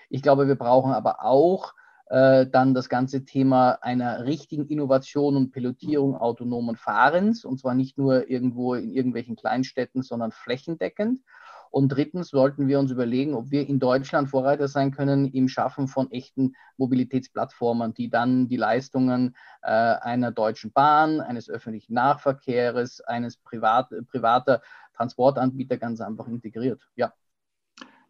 Ich 0.10 0.22
glaube, 0.22 0.50
wir 0.50 0.58
brauchen 0.58 0.92
aber 0.92 1.24
auch 1.24 1.76
äh, 2.10 2.48
dann 2.48 2.74
das 2.74 2.90
ganze 2.90 3.24
Thema 3.24 3.78
einer 3.82 4.26
richtigen 4.26 4.68
Innovation 4.68 5.36
und 5.36 5.52
Pilotierung 5.52 6.16
autonomen 6.16 6.76
Fahrens, 6.76 7.46
und 7.46 7.60
zwar 7.60 7.76
nicht 7.76 7.98
nur 7.98 8.30
irgendwo 8.30 8.74
in 8.74 8.92
irgendwelchen 8.92 9.36
Kleinstädten, 9.36 10.02
sondern 10.02 10.32
flächendeckend. 10.32 11.22
Und 11.72 11.90
drittens 11.90 12.30
sollten 12.30 12.68
wir 12.68 12.80
uns 12.80 12.90
überlegen, 12.90 13.36
ob 13.36 13.52
wir 13.52 13.68
in 13.68 13.80
Deutschland 13.80 14.28
Vorreiter 14.28 14.68
sein 14.68 14.90
können 14.90 15.26
im 15.28 15.48
Schaffen 15.48 15.88
von 15.88 16.10
echten 16.10 16.54
Mobilitätsplattformen, 16.78 17.94
die 17.94 18.10
dann 18.10 18.48
die 18.48 18.58
Leistungen 18.58 19.36
äh, 19.62 19.70
einer 19.70 20.32
deutschen 20.32 20.72
Bahn, 20.72 21.22
eines 21.22 21.48
öffentlichen 21.48 21.94
Nahverkehrs, 21.94 23.02
eines 23.02 23.38
privat, 23.38 23.94
privater 24.08 24.62
Transportanbieter 24.96 25.78
ganz 25.78 26.02
einfach 26.02 26.28
integriert. 26.28 26.82
Ja. 26.96 27.14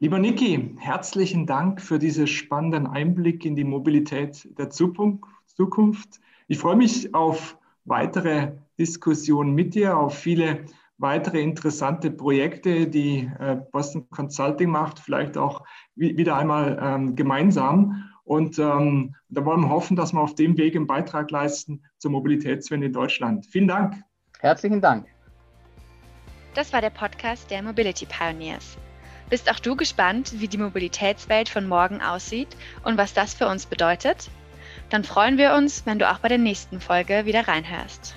Lieber 0.01 0.17
Niki, 0.17 0.77
herzlichen 0.79 1.45
Dank 1.45 1.81
für 1.81 1.99
diesen 1.99 2.25
spannenden 2.25 2.87
Einblick 2.87 3.43
in 3.43 3.57
die 3.57 3.65
Mobilität 3.65 4.47
der 4.57 4.69
Zukunft. 4.69 6.21
Ich 6.47 6.57
freue 6.57 6.77
mich 6.77 7.13
auf 7.13 7.57
weitere 7.83 8.53
Diskussionen 8.77 9.53
mit 9.53 9.75
dir, 9.75 9.97
auf 9.97 10.17
viele 10.17 10.63
weitere 10.99 11.41
interessante 11.41 12.11
Projekte, 12.11 12.87
die 12.87 13.29
äh, 13.39 13.57
Boston 13.73 14.09
Consulting 14.09 14.69
macht, 14.69 14.99
vielleicht 14.99 15.37
auch 15.37 15.65
wieder 15.95 16.37
einmal 16.37 16.79
ähm, 16.81 17.17
gemeinsam. 17.17 18.09
Und 18.23 18.57
ähm, 18.57 19.15
da 19.27 19.43
wollen 19.43 19.61
wir 19.63 19.69
hoffen, 19.69 19.97
dass 19.97 20.13
wir 20.13 20.21
auf 20.21 20.35
dem 20.35 20.57
Weg 20.57 20.77
einen 20.77 20.87
Beitrag 20.87 21.29
leisten 21.29 21.83
zur 21.97 22.11
Mobilitätswende 22.11 22.87
in 22.87 22.93
Deutschland. 22.93 23.45
Vielen 23.47 23.67
Dank. 23.67 24.01
Herzlichen 24.39 24.79
Dank. 24.79 25.07
Das 26.53 26.71
war 26.71 26.79
der 26.79 26.89
Podcast 26.89 27.51
der 27.51 27.61
Mobility 27.61 28.05
Pioneers. 28.05 28.77
Bist 29.29 29.51
auch 29.51 29.59
du 29.59 29.75
gespannt, 29.75 30.31
wie 30.39 30.47
die 30.47 30.57
Mobilitätswelt 30.57 31.49
von 31.49 31.67
morgen 31.67 32.01
aussieht 32.01 32.49
und 32.83 32.97
was 32.97 33.13
das 33.13 33.33
für 33.33 33.47
uns 33.47 33.67
bedeutet? 33.67 34.29
Dann 34.89 35.03
freuen 35.03 35.37
wir 35.37 35.53
uns, 35.53 35.85
wenn 35.85 35.99
du 35.99 36.09
auch 36.09 36.19
bei 36.19 36.29
der 36.29 36.39
nächsten 36.39 36.81
Folge 36.81 37.25
wieder 37.25 37.47
reinhörst. 37.47 38.15